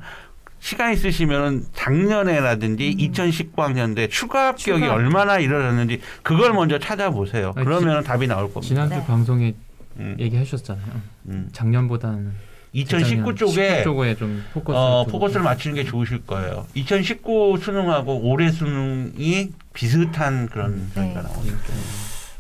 시간 0.60 0.92
있으시면 0.92 1.66
작년에라든지 1.74 2.96
2019학년대 3.00 4.10
추가 4.10 4.48
합격이 4.48 4.82
추가. 4.82 4.94
얼마나 4.94 5.40
일어났는지 5.40 6.02
그걸 6.22 6.52
먼저 6.54 6.78
찾아보세요. 6.80 7.54
아니, 7.56 7.66
그러면 7.66 8.04
답이 8.04 8.28
나올 8.28 8.44
겁니다. 8.54 8.62
지난주 8.68 8.96
네. 8.96 9.06
방송에 9.06 9.56
음, 9.98 10.16
얘기하셨잖아요. 10.20 10.86
음. 11.30 11.50
작년보다는 11.54 12.34
2019 12.74 13.36
쪽에 13.36 13.70
19 13.70 13.84
쪽에 13.84 14.16
좀 14.16 14.44
포커스 14.54 14.78
어, 14.78 15.06
포커스를 15.06 15.42
맞추는 15.44 15.76
게 15.76 15.84
좋으실 15.84 16.26
거예요. 16.26 16.66
2019 16.74 17.58
수능하고 17.62 18.22
올해 18.22 18.52
수능이 18.52 19.52
비슷한 19.74 20.48
그런 20.50 20.90
네. 20.96 21.14
저희가 21.14 21.22
나오니까. 21.22 21.58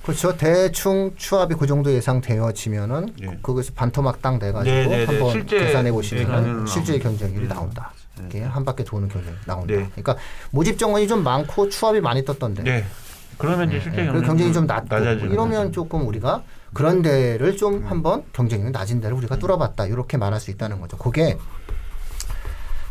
그렇죠. 0.04 0.36
대충 0.38 1.12
추합이 1.18 1.56
그 1.56 1.68
정도 1.68 1.92
예상되어지면은 1.94 3.14
예. 3.22 3.38
거기서 3.44 3.74
반토막 3.76 4.22
딱 4.22 4.40
내가지고 4.40 4.76
네, 4.76 4.88
네, 4.88 4.98
네. 4.98 5.06
한번 5.06 5.32
실제 5.32 5.60
계산해 5.60 5.92
보시면 5.92 6.66
실제 6.66 6.94
나옵니다. 6.94 7.10
경쟁률이 7.10 7.48
네. 7.48 7.54
나온다. 7.54 7.94
네. 8.18 8.22
이렇게 8.22 8.42
한 8.44 8.66
바퀴 8.66 8.84
도는 8.84 9.08
경쟁이 9.08 9.36
나온다. 9.46 9.74
네. 9.74 9.88
그러니까 9.92 10.18
모집 10.52 10.80
정원이 10.80 11.08
좀 11.08 11.24
많고 11.24 11.70
추합이 11.70 12.02
많이 12.02 12.26
떴던데. 12.26 12.64
네. 13.40 13.48
그러면 13.48 13.70
이제 13.70 13.80
실제 13.80 14.04
네, 14.04 14.12
그 14.12 14.22
경쟁이 14.22 14.52
좀 14.52 14.66
낮고 14.66 14.88
낮아지는 14.90 15.32
이러면 15.32 15.60
거죠. 15.68 15.72
조금 15.72 16.06
우리가 16.08 16.44
그런 16.74 17.02
데를 17.02 17.56
좀 17.56 17.76
음. 17.76 17.86
한번 17.88 18.24
경쟁률이 18.34 18.72
낮은 18.72 19.00
데를 19.00 19.16
우리가 19.18 19.38
뚫어봤다 19.38 19.86
이렇게 19.86 20.18
말할 20.18 20.40
수 20.42 20.52
있다는 20.52 20.82
거죠. 20.82 20.98
그게 20.98 21.38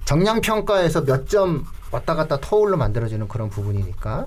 정량 0.07 0.41
평가에서 0.41 1.03
몇 1.05 1.29
점 1.29 1.65
왔다 1.91 2.15
갔다 2.15 2.39
터울로 2.41 2.77
만들어지는 2.79 3.29
그런 3.29 3.51
부분이니까 3.51 4.27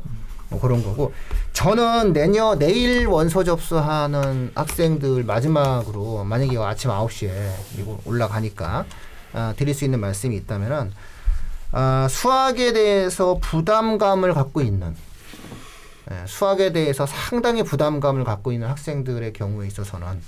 뭐 0.49 0.59
그런 0.59 0.83
거고 0.83 1.13
저는 1.53 2.13
내년 2.13 2.59
내일 2.59 3.07
원서 3.07 3.43
접수하는 3.43 4.51
학생들 4.53 5.23
마지막으로 5.23 6.23
만약에 6.23 6.57
아침 6.57 6.91
9시에 6.91 7.31
이거 7.79 7.99
올라가니까 8.05 8.85
아, 9.33 9.53
드릴 9.57 9.73
수 9.73 9.85
있는 9.85 9.99
말씀이 9.99 10.35
있다면은 10.35 10.91
아, 11.71 12.07
수학에 12.09 12.73
대해서 12.73 13.37
부담감을 13.41 14.33
갖고 14.33 14.61
있는 14.61 14.89
예, 14.89 15.10
수학에 16.25 16.71
대해서 16.71 17.05
상당히 17.05 17.63
부담감을 17.63 18.23
갖고 18.23 18.51
있는 18.51 18.67
학생들의 18.67 19.33
경우에 19.33 19.67
있어서는 19.67 20.21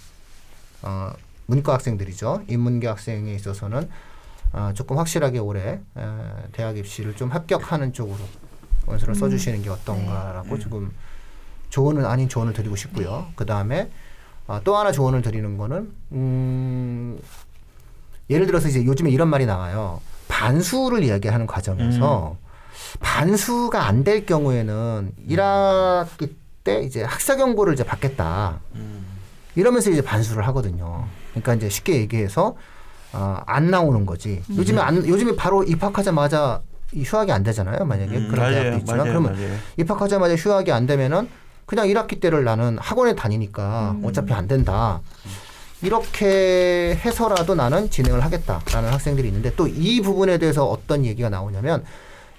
어, 0.83 1.11
문과 1.45 1.73
학생들이죠. 1.73 2.43
인문계 2.47 2.87
학생에 2.87 3.33
있어서는 3.33 3.89
어, 4.53 4.71
조금 4.73 4.97
확실하게 4.97 5.39
올해 5.39 5.79
에, 5.97 6.05
대학 6.51 6.77
입시를 6.77 7.15
좀 7.15 7.29
합격하는 7.29 7.93
쪽으로 7.93 8.19
원서를 8.85 9.15
써주시는 9.15 9.61
게 9.61 9.69
어떤가라고 9.69 10.59
조금 10.59 10.91
조언은 11.69 12.05
아닌 12.05 12.29
조언을 12.29 12.53
드리고 12.53 12.75
싶고요. 12.75 13.27
그 13.35 13.45
다음에 13.45 13.89
어, 14.45 14.59
또 14.63 14.75
하나 14.77 14.91
조언을 14.91 15.21
드리는 15.21 15.57
거는 15.57 15.93
음, 16.11 17.19
예를 18.29 18.45
들어서 18.45 18.67
이제 18.67 18.85
요즘에 18.85 19.09
이런 19.09 19.27
말이 19.29 19.45
나와요. 19.45 20.01
반수를 20.27 21.03
이야기하는 21.03 21.47
과정에서 21.47 22.37
반수가 22.99 23.85
안 23.85 24.03
될 24.03 24.25
경우에는 24.25 25.11
1학기 25.29 26.33
때 26.63 26.81
이제 26.81 27.03
학사 27.03 27.35
경고를 27.35 27.73
이제 27.73 27.83
받겠다. 27.83 28.59
음. 28.75 29.05
이러면서 29.55 29.89
이제 29.91 30.01
반수를 30.01 30.45
하거든요. 30.47 31.05
그러니까 31.31 31.53
이제 31.55 31.69
쉽게 31.69 31.95
얘기해서 31.97 32.55
어, 33.13 33.37
안 33.45 33.69
나오는 33.69 34.05
거지. 34.05 34.41
요즘에 34.55 34.81
안 34.81 35.07
요즘에 35.07 35.35
바로 35.35 35.63
입학하자마자 35.63 36.61
이 36.93 37.03
휴학이 37.03 37.31
안 37.31 37.43
되잖아요. 37.43 37.85
만약에 37.85 38.17
음, 38.17 38.27
그런 38.29 38.45
맞아요, 38.45 38.53
대학도 38.53 38.77
있지만 38.79 38.97
맞아요, 38.97 39.11
그러면 39.11 39.33
맞아요. 39.33 39.57
입학하자마자 39.77 40.35
휴학이 40.35 40.71
안 40.71 40.85
되면은 40.87 41.27
그냥 41.65 41.87
1학기 41.87 42.19
때를 42.19 42.43
나는 42.43 42.77
학원에 42.79 43.15
다니니까 43.15 43.97
어차피 44.03 44.33
안 44.33 44.47
된다. 44.47 44.99
이렇게 45.81 46.95
해서라도 47.03 47.55
나는 47.55 47.89
진행을 47.89 48.23
하겠다라는 48.23 48.91
학생들이 48.91 49.27
있는데 49.27 49.53
또 49.55 49.67
이 49.67 50.01
부분에 50.01 50.37
대해서 50.37 50.65
어떤 50.65 51.03
얘기가 51.05 51.29
나오냐면 51.29 51.83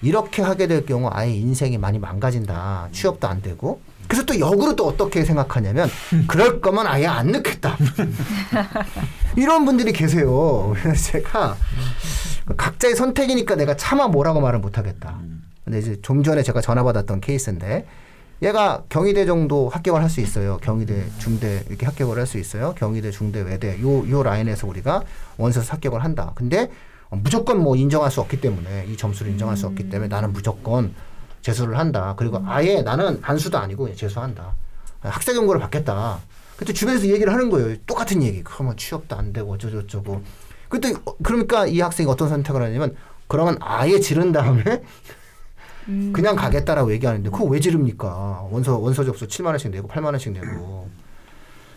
이렇게 0.01 0.41
하게 0.41 0.67
될 0.67 0.85
경우 0.85 1.09
아예 1.11 1.31
인생이 1.33 1.77
많이 1.77 1.99
망가진다. 1.99 2.89
취업도 2.91 3.27
안 3.27 3.41
되고. 3.41 3.81
그래서 4.07 4.23
또 4.25 4.39
역으로 4.39 4.75
또 4.75 4.85
어떻게 4.87 5.25
생각하냐면 5.25 5.89
그럴 6.27 6.61
거면 6.61 6.85
아예 6.85 7.07
안 7.07 7.31
넣겠다. 7.31 7.75
이런 9.35 9.65
분들이 9.65 9.91
계세요. 9.93 10.73
그래서 10.81 11.11
제가 11.11 11.57
각자의 12.57 12.95
선택이니까 12.95 13.55
내가 13.55 13.75
차마 13.75 14.07
뭐라고 14.07 14.41
말을 14.41 14.59
못 14.59 14.77
하겠다. 14.77 15.19
근데 15.63 15.79
이제 15.79 15.99
좀 16.01 16.23
전에 16.23 16.43
제가 16.43 16.61
전화 16.61 16.83
받았던 16.83 17.21
케이스인데 17.21 17.87
얘가 18.43 18.83
경희대 18.89 19.25
정도 19.25 19.69
합격을 19.69 20.01
할 20.01 20.09
수 20.09 20.21
있어요. 20.21 20.57
경희대, 20.61 21.05
중대 21.17 21.63
이렇게 21.67 21.85
합격을 21.87 22.17
할 22.19 22.27
수 22.27 22.37
있어요. 22.37 22.75
경희대, 22.77 23.09
중대, 23.11 23.41
외대 23.41 23.79
요 23.81 24.07
요 24.09 24.21
라인에서 24.21 24.67
우리가 24.67 25.01
원서에서 25.37 25.73
합격을 25.73 26.03
한다. 26.03 26.33
근데 26.35 26.63
어, 26.63 26.69
무조건 27.11 27.61
뭐 27.61 27.75
인정할 27.75 28.11
수 28.11 28.21
없기 28.21 28.41
때문에 28.41 28.85
이 28.87 28.97
점수를 28.97 29.31
인정할 29.31 29.57
수 29.57 29.67
없기 29.67 29.89
때문에 29.89 30.07
나는 30.07 30.33
무조건 30.33 30.93
재수를 31.41 31.77
한다. 31.77 32.15
그리고 32.17 32.41
아예 32.45 32.81
나는 32.81 33.21
반수도 33.21 33.57
아니고 33.57 33.93
재수한다. 33.95 34.55
학생 35.01 35.35
연구를 35.35 35.61
받겠다. 35.61 36.19
그때 36.57 36.73
주변에서 36.73 37.07
얘기를 37.07 37.31
하는 37.31 37.49
거예요. 37.49 37.75
똑같은 37.85 38.23
얘기. 38.23 38.43
그러면 38.43 38.75
취업도 38.77 39.15
안 39.15 39.31
되고 39.31 39.53
어쩌고저쩌고. 39.53 40.21
그때 40.69 40.93
어, 41.05 41.15
그러니까 41.21 41.67
이 41.67 41.79
학생이 41.79 42.09
어떤 42.09 42.29
선택을 42.29 42.61
하냐면 42.63 42.95
그러면 43.27 43.57
아예 43.59 43.99
지른 43.99 44.31
다음에 44.31 44.63
음. 45.87 46.11
그냥 46.13 46.35
가겠다라고 46.35 46.91
얘기하는데 46.93 47.29
그거 47.29 47.45
왜 47.45 47.59
지릅니까? 47.59 48.47
원서 48.49 48.77
원서 48.77 49.03
접수 49.03 49.27
7만 49.27 49.47
원씩 49.47 49.71
내고 49.71 49.87
8만 49.87 50.05
원씩 50.05 50.33
내고. 50.33 50.89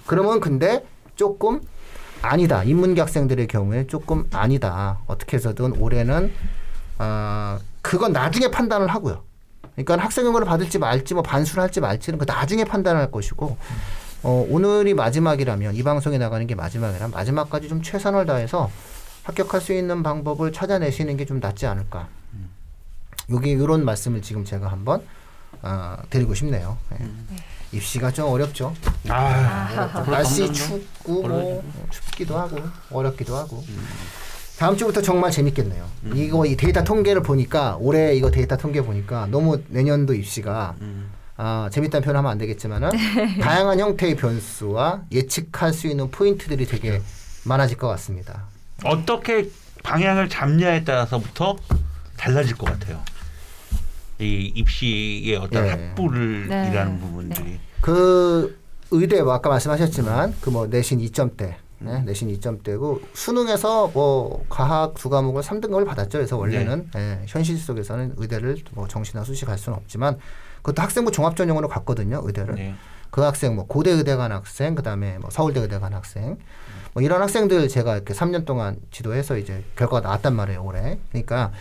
그러면 0.07 0.41
근데 0.41 0.87
조금 1.14 1.61
아니다. 2.22 2.64
인문계 2.64 3.00
학생들의 3.00 3.46
경우에 3.46 3.87
조금 3.87 4.28
아니다. 4.33 4.98
어떻게 5.07 5.37
해서든 5.37 5.81
올해는 5.81 6.33
아 6.98 7.59
그건 7.83 8.12
나중에 8.12 8.50
판단을 8.50 8.88
하고요. 8.88 9.22
그러니까 9.76 10.04
학생연구를 10.04 10.46
받을지 10.46 10.78
말지 10.78 11.14
뭐 11.14 11.22
반수를 11.22 11.62
할지 11.62 11.81
말지는 11.81 12.18
그 12.18 12.24
나중에 12.26 12.64
판단할 12.64 13.11
것이고 13.12 13.57
어, 14.24 14.46
오늘이 14.50 14.94
마지막이라면 14.94 15.76
이 15.76 15.83
방송에 15.85 16.18
나가는 16.18 16.44
게 16.46 16.54
마지막이라면 16.57 17.12
마지막까지 17.12 17.68
좀 17.68 17.83
최선을 17.83 18.26
다해서 18.26 18.68
합격할 19.22 19.61
수 19.61 19.72
있는 19.72 20.02
방법을 20.02 20.52
찾아내시는 20.52 21.16
게 21.16 21.24
좀 21.24 21.38
낫지 21.38 21.66
않을까. 21.66 22.09
여기 23.31 23.50
이런 23.50 23.85
말씀을 23.85 24.22
지금 24.22 24.44
제가 24.44 24.68
한번 24.68 25.02
아, 25.62 25.98
드리고 26.11 26.35
싶네요. 26.35 26.78
예. 26.92 27.07
입시가 27.72 28.11
좀 28.12 28.28
어렵죠. 28.28 28.74
아, 29.09 30.02
날씨 30.11 30.50
춥고 30.52 31.22
뭐 31.22 31.62
춥기도 31.90 32.38
하고 32.38 32.59
어렵기도 32.90 33.37
하고. 33.37 33.62
다음 34.59 34.76
주부터 34.76 35.00
정말 35.02 35.31
재밌겠네요. 35.31 35.85
이거 36.14 36.44
이 36.44 36.57
데이터 36.57 36.83
통계를 36.83 37.22
보니까 37.22 37.76
올해 37.81 38.14
이거 38.14 38.31
데이터 38.31 38.57
통계 38.57 38.81
보니까 38.81 39.26
너무 39.31 39.61
내년도 39.68 40.14
입시가 40.14 40.74
아, 41.37 41.68
재밌다는 41.72 42.02
표현 42.04 42.16
하면 42.16 42.31
안 42.33 42.38
되겠지만은 42.38 42.90
다양한 43.40 43.78
형태의 43.78 44.16
변수와 44.16 45.02
예측할 45.12 45.72
수 45.72 45.87
있는 45.87 46.11
포인트들이 46.11 46.66
되게 46.66 47.00
많아질 47.44 47.76
것 47.78 47.87
같습니다. 47.88 48.42
어떻게 48.85 49.48
방향을 49.85 50.28
잡냐에 50.28 50.83
따라서부터 50.83 51.57
달라질 52.16 52.57
것 52.57 52.66
같아요. 52.66 53.00
이 54.20 54.52
입시의 54.54 55.37
어떤 55.37 55.66
예. 55.66 55.70
합부를 55.70 56.48
네. 56.48 56.68
일하는 56.70 56.98
부분들이. 57.00 57.59
그 57.81 58.59
의대 58.90 59.22
뭐 59.22 59.33
아까 59.35 59.48
말씀하셨지만 59.50 60.35
그 60.40 60.50
뭐 60.50 60.66
내신 60.66 60.98
2점대 61.00 61.54
네, 61.81 62.02
내신 62.02 62.28
2점대고 62.37 63.00
수능에서 63.12 63.88
뭐 63.94 64.44
과학 64.48 64.94
두 64.94 65.09
과목을 65.09 65.42
3등급을 65.42 65.87
받았죠. 65.87 66.18
그래서 66.18 66.37
원래는 66.37 66.90
예, 66.96 67.20
현실 67.26 67.57
속에서는 67.57 68.14
의대를 68.16 68.57
뭐 68.72 68.88
정시나 68.88 69.22
수시 69.22 69.44
갈 69.44 69.57
수는 69.59 69.78
없지만 69.78 70.18
그것도 70.62 70.83
학생부 70.83 71.12
종합 71.12 71.37
전형으로 71.37 71.68
갔거든요. 71.68 72.20
의대를. 72.24 72.74
네. 73.09 73.11
그 73.11 73.23
학생 73.23 73.57
뭐 73.57 73.66
고대 73.66 73.90
의대 73.90 74.14
간 74.16 74.33
학생 74.33 74.75
그다음에 74.75 75.18
뭐 75.18 75.31
서울대 75.31 75.61
의대 75.61 75.79
간 75.79 75.94
학생 75.94 76.37
뭐 76.92 77.03
이런 77.03 77.23
학생들 77.23 77.68
제가 77.68 77.97
이렇게 77.97 78.14
3년 78.14 78.44
동안 78.44 78.77
지도해서 78.90 79.37
이제 79.37 79.64
결과가 79.77 80.01
나왔단 80.01 80.35
말이에요 80.35 80.62
올해 80.62 80.99
그러니까 81.11 81.53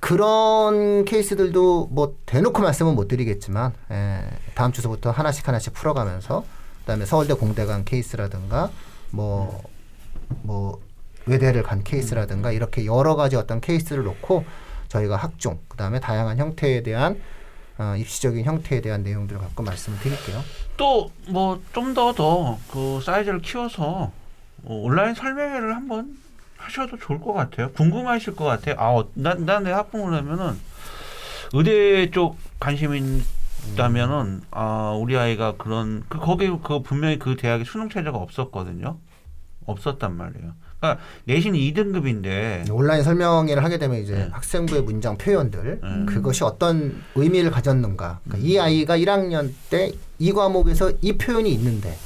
그런 0.00 1.04
케이스들도 1.04 1.88
뭐 1.90 2.16
대놓고 2.26 2.62
말씀은 2.62 2.94
못 2.94 3.08
드리겠지만 3.08 3.72
에, 3.90 4.20
다음 4.54 4.72
주서부터 4.72 5.10
하나씩 5.10 5.46
하나씩 5.46 5.72
풀어가면서 5.72 6.44
그다음에 6.80 7.04
서울대 7.06 7.34
공대 7.34 7.64
간 7.64 7.84
케이스라든가 7.84 8.70
뭐뭐 9.10 10.80
외대를 11.26 11.62
간 11.62 11.84
케이스라든가 11.84 12.50
이렇게 12.52 12.84
여러 12.84 13.14
가지 13.14 13.36
어떤 13.36 13.60
케이스를 13.60 14.04
놓고 14.04 14.44
저희가 14.88 15.16
학종 15.16 15.58
그다음에 15.68 16.00
다양한 16.00 16.38
형태에 16.38 16.82
대한 16.82 17.20
어, 17.82 17.96
입시적인 17.96 18.44
형태에 18.44 18.80
대한 18.80 19.02
내용들을 19.02 19.40
갖고 19.40 19.62
말씀을 19.62 19.98
드릴게요. 19.98 20.42
또 20.76 21.10
뭐 21.28 21.58
좀 21.74 21.94
더 21.94 22.12
더 22.14 22.58
그 22.70 23.00
사이즈를 23.04 23.40
키워서 23.40 24.12
어, 24.64 24.74
온라인 24.74 25.14
설명회를 25.14 25.74
한번 25.74 26.16
하셔도 26.56 26.96
좋을 26.98 27.20
것 27.20 27.32
같아요. 27.32 27.72
궁금하실 27.72 28.36
것 28.36 28.44
같아요. 28.44 28.76
아, 28.78 29.04
난난내 29.14 29.70
학부모를 29.72 30.18
하면은 30.18 30.58
의대 31.52 32.10
쪽 32.10 32.38
관심이 32.60 33.22
있다면은 33.72 34.42
아 34.50 34.96
우리 34.98 35.16
아이가 35.16 35.54
그런 35.56 36.04
그 36.08 36.18
거기 36.18 36.48
그 36.62 36.80
분명히 36.82 37.18
그 37.18 37.36
대학에 37.36 37.64
수능 37.64 37.88
체제가 37.88 38.16
없었거든요. 38.16 38.98
없었단 39.66 40.16
말이에요. 40.16 40.54
그러니까 40.82 41.00
내신 41.26 41.54
2등급인데 41.54 42.68
온라인 42.70 43.04
설명회를 43.04 43.62
하게 43.62 43.78
되면 43.78 43.98
이제 44.02 44.14
네. 44.14 44.28
학생부의 44.32 44.82
문장 44.82 45.16
표현들 45.16 45.80
음. 45.82 46.06
그것이 46.06 46.42
어떤 46.42 47.00
의미를 47.14 47.52
가졌는가 47.52 48.18
그러니까 48.24 48.48
이 48.48 48.58
아이가 48.58 48.98
1학년 48.98 49.52
때 49.70 49.92
이 50.22 50.32
과목에서 50.32 50.92
이 51.00 51.18
표현이 51.18 51.52
있는데 51.54 51.96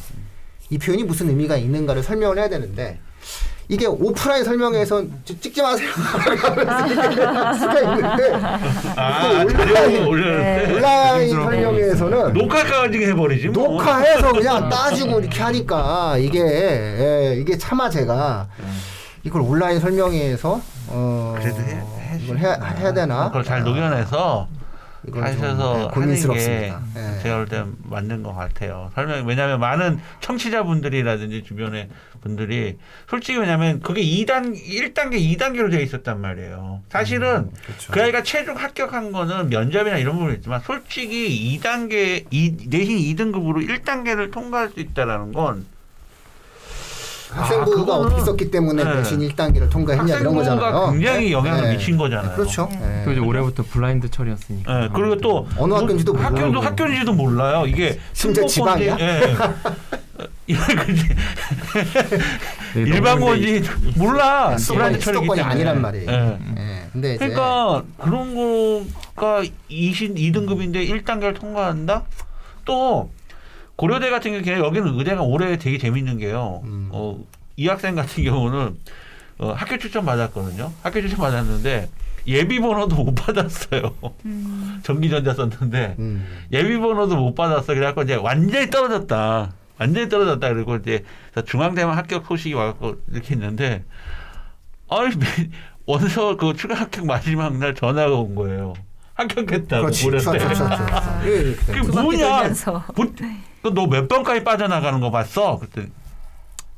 이 0.70 0.78
표현이 0.78 1.04
무슨 1.04 1.28
의미가 1.28 1.58
있는가를 1.58 2.02
설명을 2.02 2.38
해야 2.38 2.48
되는데 2.48 2.98
이게 3.68 3.86
오프라인 3.86 4.44
설명회에서 4.44 5.02
찍- 5.24 5.42
찍지 5.42 5.60
마세요. 5.60 5.88
수가 7.58 7.80
있는데 7.80 8.32
아 8.96 9.44
온라인- 9.44 10.06
온라인 10.76 11.30
설명회에서는 11.30 12.32
녹화까지 12.32 12.98
해버리지 13.06 13.48
뭐. 13.48 13.68
녹화해서 13.68 14.32
그냥 14.32 14.68
따지고 14.68 15.18
이렇게 15.20 15.42
하니까 15.42 16.16
이게 16.18 16.40
예, 16.40 17.34
이게 17.40 17.58
차마 17.58 17.90
제가 17.90 18.46
이걸 19.24 19.42
온라인 19.42 19.80
설명회에서 19.80 20.60
어 20.88 21.34
그래도 21.36 21.60
해- 21.62 21.74
해- 21.74 22.18
이걸 22.22 22.38
해야, 22.38 22.52
해야 22.78 22.92
되나? 22.92 23.26
그걸 23.26 23.42
잘 23.42 23.64
녹여내서 23.64 24.46
하셔서 25.14 25.74
예, 25.74 25.74
하는 25.74 25.88
게 25.88 25.94
고민스럽습니다. 25.94 26.82
예. 26.96 27.22
제가 27.22 27.36
볼 27.36 27.46
때 27.48 27.64
맞는 27.84 28.22
것 28.22 28.34
같아요. 28.34 28.90
설명 28.94 29.26
왜냐하면 29.26 29.60
많은 29.60 29.98
청취자분들이라든지 30.20 31.44
주변의 31.44 31.88
분들이 32.22 32.76
솔직히 33.08 33.38
왜냐하면 33.38 33.80
그게 33.80 34.02
2단 34.02 34.54
1단계 34.56 35.14
2단계로 35.36 35.70
되어 35.70 35.80
있었단 35.80 36.20
말이에요. 36.20 36.82
사실은 36.88 37.50
그렇죠. 37.64 37.92
그 37.92 38.02
아이가 38.02 38.22
최종 38.22 38.56
합격한 38.56 39.12
거는 39.12 39.48
면접이나 39.48 39.98
이런 39.98 40.16
부분이 40.16 40.36
있지만 40.36 40.60
솔직히 40.60 41.58
2단계 41.60 42.26
이 42.30 42.56
내신 42.68 42.98
2등급으로 42.98 43.66
1단계를 43.68 44.32
통과할 44.32 44.70
수 44.70 44.80
있다라는 44.80 45.32
건 45.32 45.66
학생부가 47.36 47.94
아, 47.94 47.98
그거는- 47.98 48.18
있었기 48.22 48.50
때문에 48.50 48.82
네. 48.84 48.92
대신 48.96 49.20
1단계를 49.20 49.70
통과했냐 49.70 50.18
이런 50.18 50.34
거잖아요. 50.34 50.64
학생부가 50.64 50.92
굉장히 50.92 51.32
영향을 51.32 51.62
네. 51.62 51.76
미친 51.76 51.96
거잖아요. 51.96 52.34
그렇죠. 52.34 52.68
네. 52.72 53.02
또 53.04 53.12
이제 53.12 53.20
올해부터 53.20 53.62
블라인드 53.64 54.10
처리였으니까. 54.10 54.84
예, 54.84 54.88
그리고 54.94 55.16
또 55.18 55.46
어느 55.58 55.74
학교인지도 55.74 56.12
모르고. 56.14 56.28
학교도 56.36 56.60
학교인지도 56.60 57.12
몰라요. 57.12 57.66
이게 57.66 57.98
심지어 58.12 58.46
지방이야? 58.46 58.96
예. 58.98 59.36
그지. 60.46 61.08
네, 62.74 62.80
일반 62.82 63.20
건지 63.20 63.62
몰라. 63.96 64.56
불안이 64.56 65.00
수도권이 65.00 65.40
아니란 65.40 65.80
말이에요. 65.82 66.10
예. 66.10 66.38
예. 66.56 66.82
근데 66.92 67.16
그러니까 67.16 67.82
그런 67.98 68.34
거가 69.14 69.42
20, 69.68 70.14
2등급인데 70.14 70.88
1단계를 71.04 71.34
통과한다? 71.38 72.04
또 72.64 73.10
고려대 73.76 74.10
같은 74.10 74.42
경우에 74.42 74.58
여기는 74.58 74.98
의대가 74.98 75.22
올해 75.22 75.56
되게 75.58 75.78
재밌는 75.78 76.18
게요. 76.18 76.62
음. 76.64 76.88
어, 76.92 77.18
이 77.56 77.68
학생 77.68 77.94
같은 77.94 78.24
경우는 78.24 78.76
어, 79.38 79.52
학교 79.52 79.78
추천 79.78 80.04
받았거든요. 80.04 80.72
학교 80.82 81.00
추천 81.02 81.18
받았는데 81.18 81.88
예비 82.26 82.58
번호도 82.58 82.96
못 82.96 83.14
받았어요. 83.14 83.94
음. 84.24 84.80
전기전자 84.82 85.34
썼는데 85.34 85.96
음. 85.98 86.26
예비 86.52 86.78
번호도 86.78 87.16
못 87.16 87.34
받았어. 87.34 87.74
그래갖고 87.74 88.02
이제 88.02 88.14
완전히 88.14 88.68
떨어졌다. 88.70 89.52
완전히 89.78 90.08
떨어졌다. 90.08 90.48
그리고 90.54 90.76
이제 90.76 91.04
중앙대만 91.44 91.96
합격 91.96 92.26
소식이 92.26 92.54
와갖고 92.54 92.96
이렇게 93.12 93.34
했는데, 93.34 93.84
아니, 94.88 95.14
원서 95.84 96.36
그 96.36 96.54
추가 96.56 96.74
합격 96.74 97.04
마지막 97.06 97.58
날 97.58 97.74
전화가 97.74 98.14
온 98.14 98.34
거예요. 98.34 98.72
합격했다고. 99.16 99.88
고려대. 100.02 100.38
예, 101.24 101.30
이렇게 101.30 101.54
그게 101.66 101.80
바퀴 101.80 102.00
뭐냐? 102.00 102.36
돌면서. 102.38 102.84
너몇 103.62 104.08
번까지 104.08 104.44
빠져나가는 104.44 105.00
거 105.00 105.10
봤어? 105.10 105.58
그때 105.58 105.88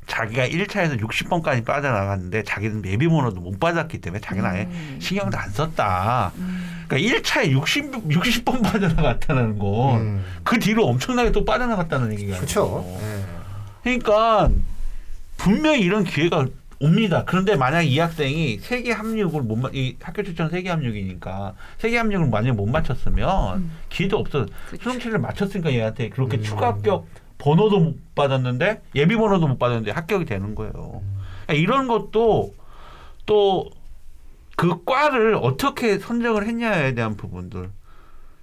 자기가 0.07 0.47
1차에서 0.47 0.99
60번까지 0.99 1.63
빠져나갔는데 1.63 2.43
자기는 2.43 2.83
예비 2.85 3.07
번호도 3.07 3.41
못 3.41 3.59
받았기 3.59 4.01
때문에 4.01 4.19
자기는 4.21 4.49
아예 4.49 4.63
음. 4.63 4.97
신경도 4.99 5.37
안 5.37 5.49
썼다. 5.51 6.31
음. 6.37 6.85
그러니까 6.87 7.19
1차에 7.19 7.51
60, 7.51 7.91
60번 8.09 8.63
빠져나갔다는 8.63 9.59
건 9.59 9.99
음. 9.99 10.25
그 10.43 10.57
뒤로 10.57 10.87
엄청나게 10.87 11.31
또 11.31 11.45
빠져나갔다는 11.45 12.13
얘기가 12.13 12.37
그렇죠. 12.37 12.83
예. 13.01 13.23
그러니까 13.83 14.49
분명히 15.37 15.81
이런 15.81 16.03
기회가 16.03 16.47
옵니다. 16.79 17.23
그런데 17.25 17.55
만약 17.55 17.81
이 17.81 17.99
학생이 17.99 18.59
세계 18.59 18.91
합육을 18.91 19.41
못 19.41 19.55
맞, 19.57 19.75
이 19.75 19.97
학교 20.01 20.23
추천 20.23 20.49
세계 20.49 20.69
합육이니까 20.69 21.55
세계 21.77 21.97
합육을 21.97 22.29
만약 22.29 22.55
못 22.55 22.65
맞췄으면 22.67 23.57
음. 23.57 23.71
기회도 23.89 24.17
없어. 24.17 24.45
수능치를 24.81 25.19
맞췄으니까 25.19 25.73
얘한테 25.73 26.09
그렇게 26.09 26.37
음. 26.37 26.43
추가 26.43 26.67
합격 26.67 27.07
번호도 27.37 27.79
못 27.79 28.15
받았는데 28.15 28.81
예비 28.95 29.15
번호도 29.15 29.47
못 29.47 29.59
받았는데 29.59 29.91
합격이 29.91 30.25
되는 30.25 30.55
거예요. 30.55 31.01
그러니까 31.45 31.53
이런 31.53 31.87
것도 31.87 32.53
또 33.25 33.79
그 34.59 34.83
과를 34.83 35.35
어떻게 35.35 35.99
선정을 35.99 36.45
했냐에 36.45 36.93
대한 36.93 37.15
부분들. 37.15 37.69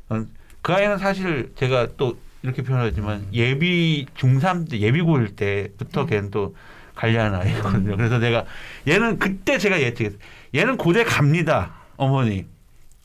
어, 0.08 0.24
그 0.62 0.72
아이는 0.72 0.96
사실 0.96 1.52
제가 1.56 1.88
또 1.98 2.16
이렇게 2.42 2.62
표현하지만 2.62 3.26
예비 3.34 4.06
중3 4.16 4.70
때 4.70 4.80
예비 4.80 5.02
고일 5.02 5.36
때부터 5.36 6.06
걔는 6.06 6.30
또 6.30 6.56
관리하는 6.96 7.38
아이거든요. 7.38 7.96
그래서 7.96 8.18
내가 8.18 8.44
얘는 8.88 9.18
그때 9.18 9.58
제가 9.58 9.80
예측했어요. 9.80 10.18
얘는 10.54 10.76
고대 10.76 11.04
갑니다. 11.04 11.74
어머니. 11.96 12.46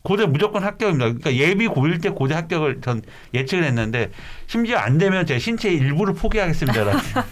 고대 0.04 0.26
무조건 0.26 0.64
합격입니다. 0.64 1.06
그러니까 1.06 1.36
예비 1.36 1.68
고일 1.68 2.00
때 2.00 2.10
고대 2.10 2.34
합격을 2.34 2.82
전 2.82 3.04
예측을 3.36 3.64
했는데 3.66 4.10
심지어 4.48 4.78
안 4.78 4.98
되면 4.98 5.28
제 5.28 5.38
신체 5.38 5.72
일부를 5.72 6.16
포기하겠습니다. 6.16 6.84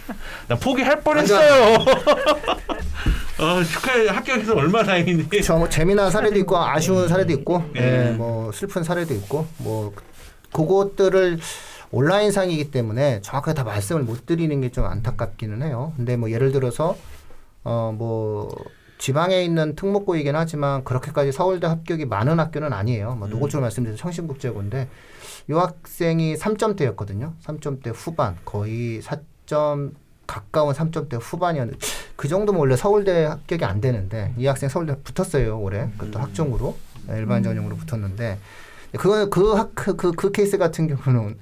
나 0.47 0.55
포기할 0.55 1.01
뻔했어요. 1.01 1.78
어, 3.39 3.64
축하해 3.64 4.10
합격해서 4.10 4.53
얼마나 4.53 4.86
다행인지. 4.86 5.30
그렇죠. 5.30 5.57
뭐 5.57 5.68
재미난 5.68 6.12
사례도 6.12 6.38
있고 6.39 6.57
아쉬운 6.57 7.07
사례도 7.07 7.32
있고, 7.34 7.64
네. 7.74 8.10
예, 8.10 8.12
뭐 8.12 8.51
슬픈 8.51 8.84
사례도 8.84 9.14
있고, 9.16 9.47
뭐 9.57 9.93
그것들을 10.51 11.39
온라인 11.91 12.31
상이기 12.31 12.71
때문에 12.71 13.21
정확하게 13.21 13.55
다 13.55 13.63
말씀을 13.63 14.03
못 14.03 14.25
드리는 14.25 14.61
게 14.61 14.69
좀 14.69 14.85
안타깝기는 14.85 15.61
해요. 15.63 15.93
근데 15.97 16.15
뭐 16.17 16.29
예를 16.31 16.51
들어서 16.51 16.95
어 17.63 17.91
뭐 17.97 18.49
지방에 18.99 19.43
있는 19.43 19.75
특목고이긴 19.77 20.35
하지만 20.35 20.83
그렇게까지 20.83 21.31
서울대 21.31 21.67
합격이 21.67 22.05
많은 22.05 22.37
학교는 22.39 22.73
아니에요. 22.73 23.15
뭐 23.15 23.27
노고적으로 23.29 23.61
말씀드린 23.61 23.95
청신국제고인데 23.97 24.89
이 25.49 25.53
학생이 25.53 26.35
3점대였거든요. 26.35 27.31
3점대 27.41 27.93
후반. 27.95 28.35
거의 28.43 29.01
4점 29.01 29.93
가까운 30.27 30.73
3점대 30.75 31.17
후반이었는데 31.21 31.79
그 32.17 32.27
정도면 32.27 32.59
원래 32.59 32.75
서울대 32.75 33.23
합격이 33.23 33.63
안 33.63 33.79
되는데 33.79 34.33
이 34.37 34.45
학생 34.45 34.67
서울대 34.67 34.95
붙었어요 35.01 35.59
올해. 35.61 35.89
그것도 35.97 36.19
학종으로. 36.19 36.77
일반 37.07 37.41
전형으로 37.41 37.77
붙었는데. 37.77 38.37
그거는 38.97 39.29
그학그 39.29 39.95
그, 39.95 40.11
그 40.11 40.31
케이스 40.33 40.57
같은 40.57 40.87
경우는 40.93 41.37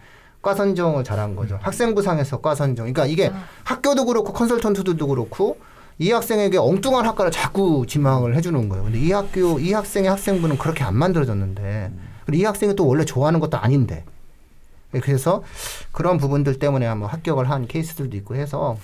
과 0.48 0.56
선정을 0.56 1.04
잘한 1.04 1.36
거죠. 1.36 1.60
학생부상에서 1.62 2.40
과 2.40 2.56
선정. 2.56 2.86
그러니까 2.86 3.06
이게 3.06 3.34
학교도 3.66 4.06
그렇고 4.06 4.32
컨설턴트들도 4.32 5.06
그렇고 5.08 5.58
이 6.00 6.10
학생에게 6.10 6.58
엉뚱한 6.58 7.06
학과를 7.06 7.32
자꾸 7.32 7.86
지망을 7.86 8.34
해주는 8.34 8.70
거예요. 8.70 8.86
근데 8.86 8.98
이 8.98 9.12
학교 9.12 9.60
이 9.60 9.74
학생의 9.74 10.10
학생부는 10.10 10.58
그렇게 10.58 10.86
안 10.86 10.96
만들어졌는데 10.96 11.92
그리고 12.26 12.42
이 12.42 12.46
학생이 12.46 12.78
또 12.78 12.88
원래 12.88 13.04
좋아하는 13.04 13.42
것도 13.42 13.58
아닌데. 13.58 14.06
그래서 15.02 15.44
그런 15.92 16.18
부분들 16.18 16.60
때문에 16.60 16.86
한번 16.86 17.10
합격을 17.10 17.50
한 17.50 17.68
케이스들도 17.68 18.16
있고 18.16 18.36
해서 18.36 18.78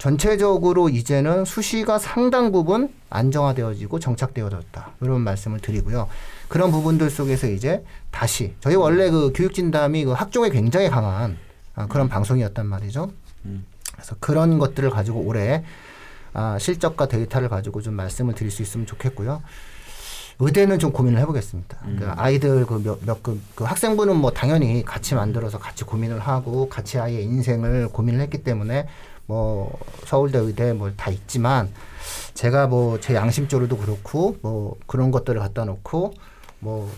전체적으로 0.00 0.88
이제는 0.88 1.44
수시가 1.44 1.98
상당 1.98 2.52
부분 2.52 2.88
안정화되어지고 3.10 3.98
정착되어졌다. 3.98 4.92
이런 5.02 5.20
말씀을 5.20 5.60
드리고요. 5.60 6.08
그런 6.48 6.70
부분들 6.70 7.10
속에서 7.10 7.46
이제 7.48 7.84
다시 8.10 8.54
저희 8.60 8.76
원래 8.76 9.10
그 9.10 9.30
교육 9.34 9.52
진담이 9.52 10.06
그 10.06 10.12
학종에 10.12 10.48
굉장히 10.48 10.88
강한 10.88 11.36
아, 11.74 11.86
그런 11.86 12.08
방송이었단 12.08 12.64
말이죠. 12.66 13.12
음. 13.44 13.66
그래서 13.92 14.16
그런 14.20 14.58
것들을 14.58 14.88
가지고 14.88 15.20
올해 15.20 15.64
아, 16.32 16.56
실적과 16.58 17.06
데이터를 17.06 17.50
가지고 17.50 17.82
좀 17.82 17.92
말씀을 17.92 18.34
드릴 18.34 18.50
수 18.50 18.62
있으면 18.62 18.86
좋겠고요. 18.86 19.42
의대는 20.38 20.78
좀 20.78 20.92
고민을 20.92 21.20
해보겠습니다. 21.20 21.78
그 21.98 22.10
아이들 22.16 22.64
그 22.64 22.82
몇, 22.82 23.04
몇, 23.04 23.22
그, 23.22 23.38
그 23.54 23.64
학생부는 23.64 24.16
뭐 24.16 24.30
당연히 24.30 24.82
같이 24.82 25.14
만들어서 25.14 25.58
같이 25.58 25.84
고민을 25.84 26.20
하고 26.20 26.70
같이 26.70 26.98
아이의 26.98 27.24
인생을 27.24 27.88
고민을 27.88 28.20
했기 28.20 28.38
때문에 28.38 28.86
뭐 29.30 29.78
서울대 30.06 30.38
의대 30.38 30.72
뭐 30.72 30.90
다 30.96 31.08
있지만 31.10 31.70
제가 32.34 32.66
뭐 32.66 32.98
제 32.98 33.14
양심적으로도 33.14 33.76
그렇고 33.76 34.36
뭐 34.42 34.76
그런 34.88 35.12
것들을 35.12 35.40
갖다 35.40 35.64
놓고 35.64 36.14
뭐 36.58 36.90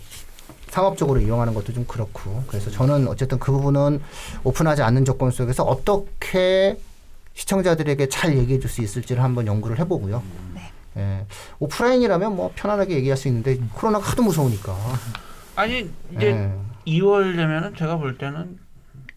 상업적으로 0.70 1.20
이용하는 1.20 1.52
것도 1.52 1.74
좀 1.74 1.84
그렇고 1.86 2.42
그래서 2.46 2.70
저는 2.70 3.06
어쨌든 3.06 3.38
그 3.38 3.52
부분은 3.52 4.00
오픈하지 4.44 4.80
않는 4.82 5.04
조건 5.04 5.30
속에서 5.30 5.62
어떻게 5.64 6.78
시청자들에게 7.34 8.08
잘 8.08 8.38
얘기해 8.38 8.58
줄 8.58 8.70
수 8.70 8.80
있을지를 8.80 9.22
한번 9.22 9.46
연구를 9.46 9.78
해보고요. 9.80 10.22
예, 10.96 11.26
오프라인이라면 11.58 12.36
뭐 12.36 12.50
편안하게 12.54 12.94
얘기할 12.96 13.16
수 13.18 13.28
있는데 13.28 13.58
코로나가 13.74 14.06
하도 14.10 14.22
무서우니까. 14.22 14.74
아니 15.56 15.90
이제 16.16 16.26
예. 16.30 16.52
2월 16.86 17.36
되면은 17.36 17.76
제가 17.76 17.96
볼 17.96 18.16
때는 18.16 18.58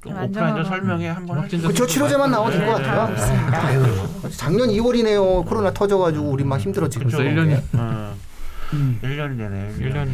오프라인도. 0.05 0.63
설명회 0.63 1.07
한번 1.09 1.39
확진자 1.39 1.67
그쵸 1.67 1.87
치료제만 1.87 2.31
나오면 2.31 2.51
될것 2.57 2.81
네, 2.81 2.87
같아요. 2.87 3.07
그렇습니다. 3.07 3.65
아유, 3.67 3.83
작년 4.35 4.69
2월이네요. 4.69 5.45
코로나 5.45 5.71
터져가지고 5.71 6.29
우리 6.29 6.43
막 6.43 6.59
힘들어지고. 6.59 7.05
그쵸. 7.05 7.17
벌써 7.17 7.29
1년이 7.31 7.61
어. 7.73 8.13
1년이 9.01 9.37
되네. 9.37 9.73
1년이 9.79 10.09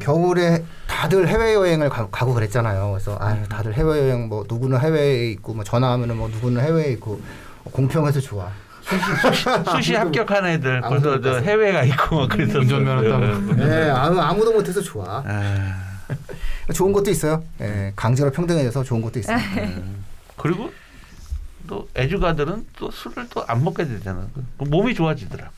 겨울에 0.00 0.62
다들 0.86 1.26
해외 1.28 1.54
여행을 1.54 1.88
가, 1.88 2.06
고 2.06 2.34
그랬잖아요. 2.34 2.90
그래서 2.90 3.16
아 3.20 3.34
다들 3.48 3.74
해외 3.74 3.98
여행 3.98 4.28
뭐 4.28 4.44
누구는 4.48 4.78
해외에 4.80 5.30
있고 5.30 5.54
뭐 5.54 5.64
전화하면은 5.64 6.16
뭐 6.16 6.28
누구는 6.28 6.60
해외에 6.62 6.92
있고 6.92 7.20
공평해서 7.72 8.20
좋아. 8.20 8.50
수시 9.72 9.94
합격한 9.96 10.46
애들 10.46 10.80
못저 10.82 11.18
갔어요. 11.20 11.42
해외가 11.42 11.82
있고 11.84 12.20
막 12.20 12.28
그래서 12.28 12.60
운전면허 12.60 13.08
따고. 13.08 13.62
예, 13.62 13.90
아무 13.90 14.20
아무도 14.20 14.52
못해서 14.52 14.80
좋아. 14.80 15.24
아, 15.26 15.85
좋은 16.74 16.92
것도 16.92 17.10
있어요. 17.10 17.42
예, 17.60 17.92
강제로 17.96 18.30
평등해져서 18.30 18.84
좋은 18.84 19.00
것도 19.02 19.18
있어요. 19.18 19.38
그리고 20.36 20.70
또 21.66 21.88
애주가들은 21.96 22.66
또 22.78 22.90
술을 22.90 23.28
또 23.28 23.44
안 23.48 23.62
먹게 23.64 23.86
되잖아. 23.86 24.26
그 24.58 24.64
몸이 24.64 24.94
좋아지더라고. 24.94 25.52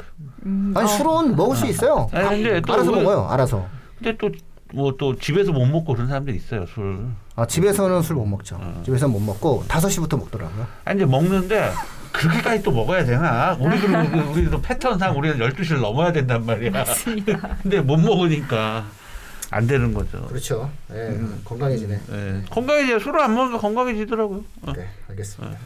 음, 0.47 0.73
아니 0.77 0.85
어, 0.85 0.89
술은 0.89 1.37
먹을 1.37 1.57
수 1.57 1.67
있어요. 1.67 2.09
아니, 2.13 2.43
근데 2.43 2.61
또 2.63 2.73
알아서 2.75 2.93
왜- 2.93 3.03
먹어요. 3.03 3.27
알아서. 3.29 3.67
근데 3.99 4.17
또 4.17 4.29
뭐 4.75 4.95
또 4.99 5.17
집에서 5.19 5.51
못 5.51 5.65
먹고 5.65 5.95
그런 5.95 6.09
사람들이 6.09 6.37
있어요 6.37 6.67
술. 6.67 7.07
아, 7.37 7.47
집에서는 7.47 8.03
술 8.03 8.17
못 8.17 8.27
먹죠. 8.27 8.57
어. 8.61 8.83
집에서는 8.85 9.11
못 9.15 9.21
먹고 9.21 9.65
5 9.67 9.89
시부터 9.89 10.19
먹더라고요. 10.19 10.67
아니 10.85 10.99
이제 10.99 11.07
먹는데 11.07 11.73
그렇게까지 12.13 12.63
또 12.63 12.73
먹어야 12.73 13.03
되나? 13.05 13.57
우리도 13.59 13.87
우리도 14.33 14.61
패턴상 14.61 15.17
우리는 15.17 15.39
12 15.39 15.65
시를 15.65 15.81
넘어야 15.81 16.13
된단 16.13 16.45
말이야. 16.45 16.71
맞습니다. 16.71 17.57
근데 17.63 17.81
못 17.81 17.97
먹으니까 17.97 18.85
안 19.51 19.67
되는 19.67 19.95
거죠. 19.95 20.27
그렇죠. 20.27 20.71
예, 20.93 21.19
건강해지네. 21.45 22.01
예. 22.13 22.43
건강해지 22.51 23.03
술을 23.03 23.21
안 23.21 23.35
먹으니까 23.35 23.59
건강해지더라고요. 23.59 24.45
어. 24.63 24.73
네, 24.75 24.89
알겠습니다. 25.09 25.57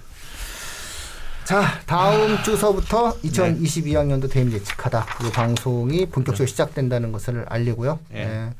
자, 1.45 1.81
다음 1.87 2.41
주서부터 2.45 3.19
2022학년도 3.21 4.31
대입 4.31 4.53
예측하다 4.53 5.07
이 5.27 5.33
방송이 5.33 6.07
본격적으로 6.07 6.47
시작된다는 6.47 7.11
것을 7.11 7.45
알리고요. 7.49 7.99
예. 8.15 8.19
예, 8.21 8.51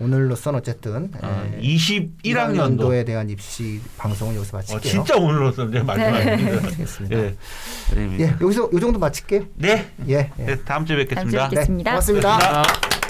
오늘로선 0.00 0.56
어쨌든 0.56 1.10
어, 1.22 1.50
예, 1.54 1.60
21학년도. 1.60 2.10
1학년도 2.24 2.94
에 2.94 3.04
대한 3.04 3.30
입시 3.30 3.80
방송은 3.96 4.34
여기서 4.34 4.56
어, 4.56 4.60
마칠게요. 4.60 4.90
진짜 4.92 5.16
오늘로서 5.16 5.64
이제 5.66 5.80
마지막입니다. 5.80 6.66
알겠습니다. 6.66 7.16
예. 7.16 7.36
예, 8.18 8.36
여기서 8.40 8.70
요 8.72 8.80
정도 8.80 8.98
마칠게요. 8.98 9.44
네. 9.54 9.88
예, 10.08 10.32
예. 10.40 10.44
네. 10.44 10.56
다음 10.64 10.84
주에 10.84 11.06
다음 11.06 11.30
주에 11.30 11.38
뵙겠습니다. 11.38 11.48
뵙겠습니다. 11.48 11.90
네, 11.90 11.90
고맙습니다. 11.90 12.38
고맙습니다. 12.38 13.01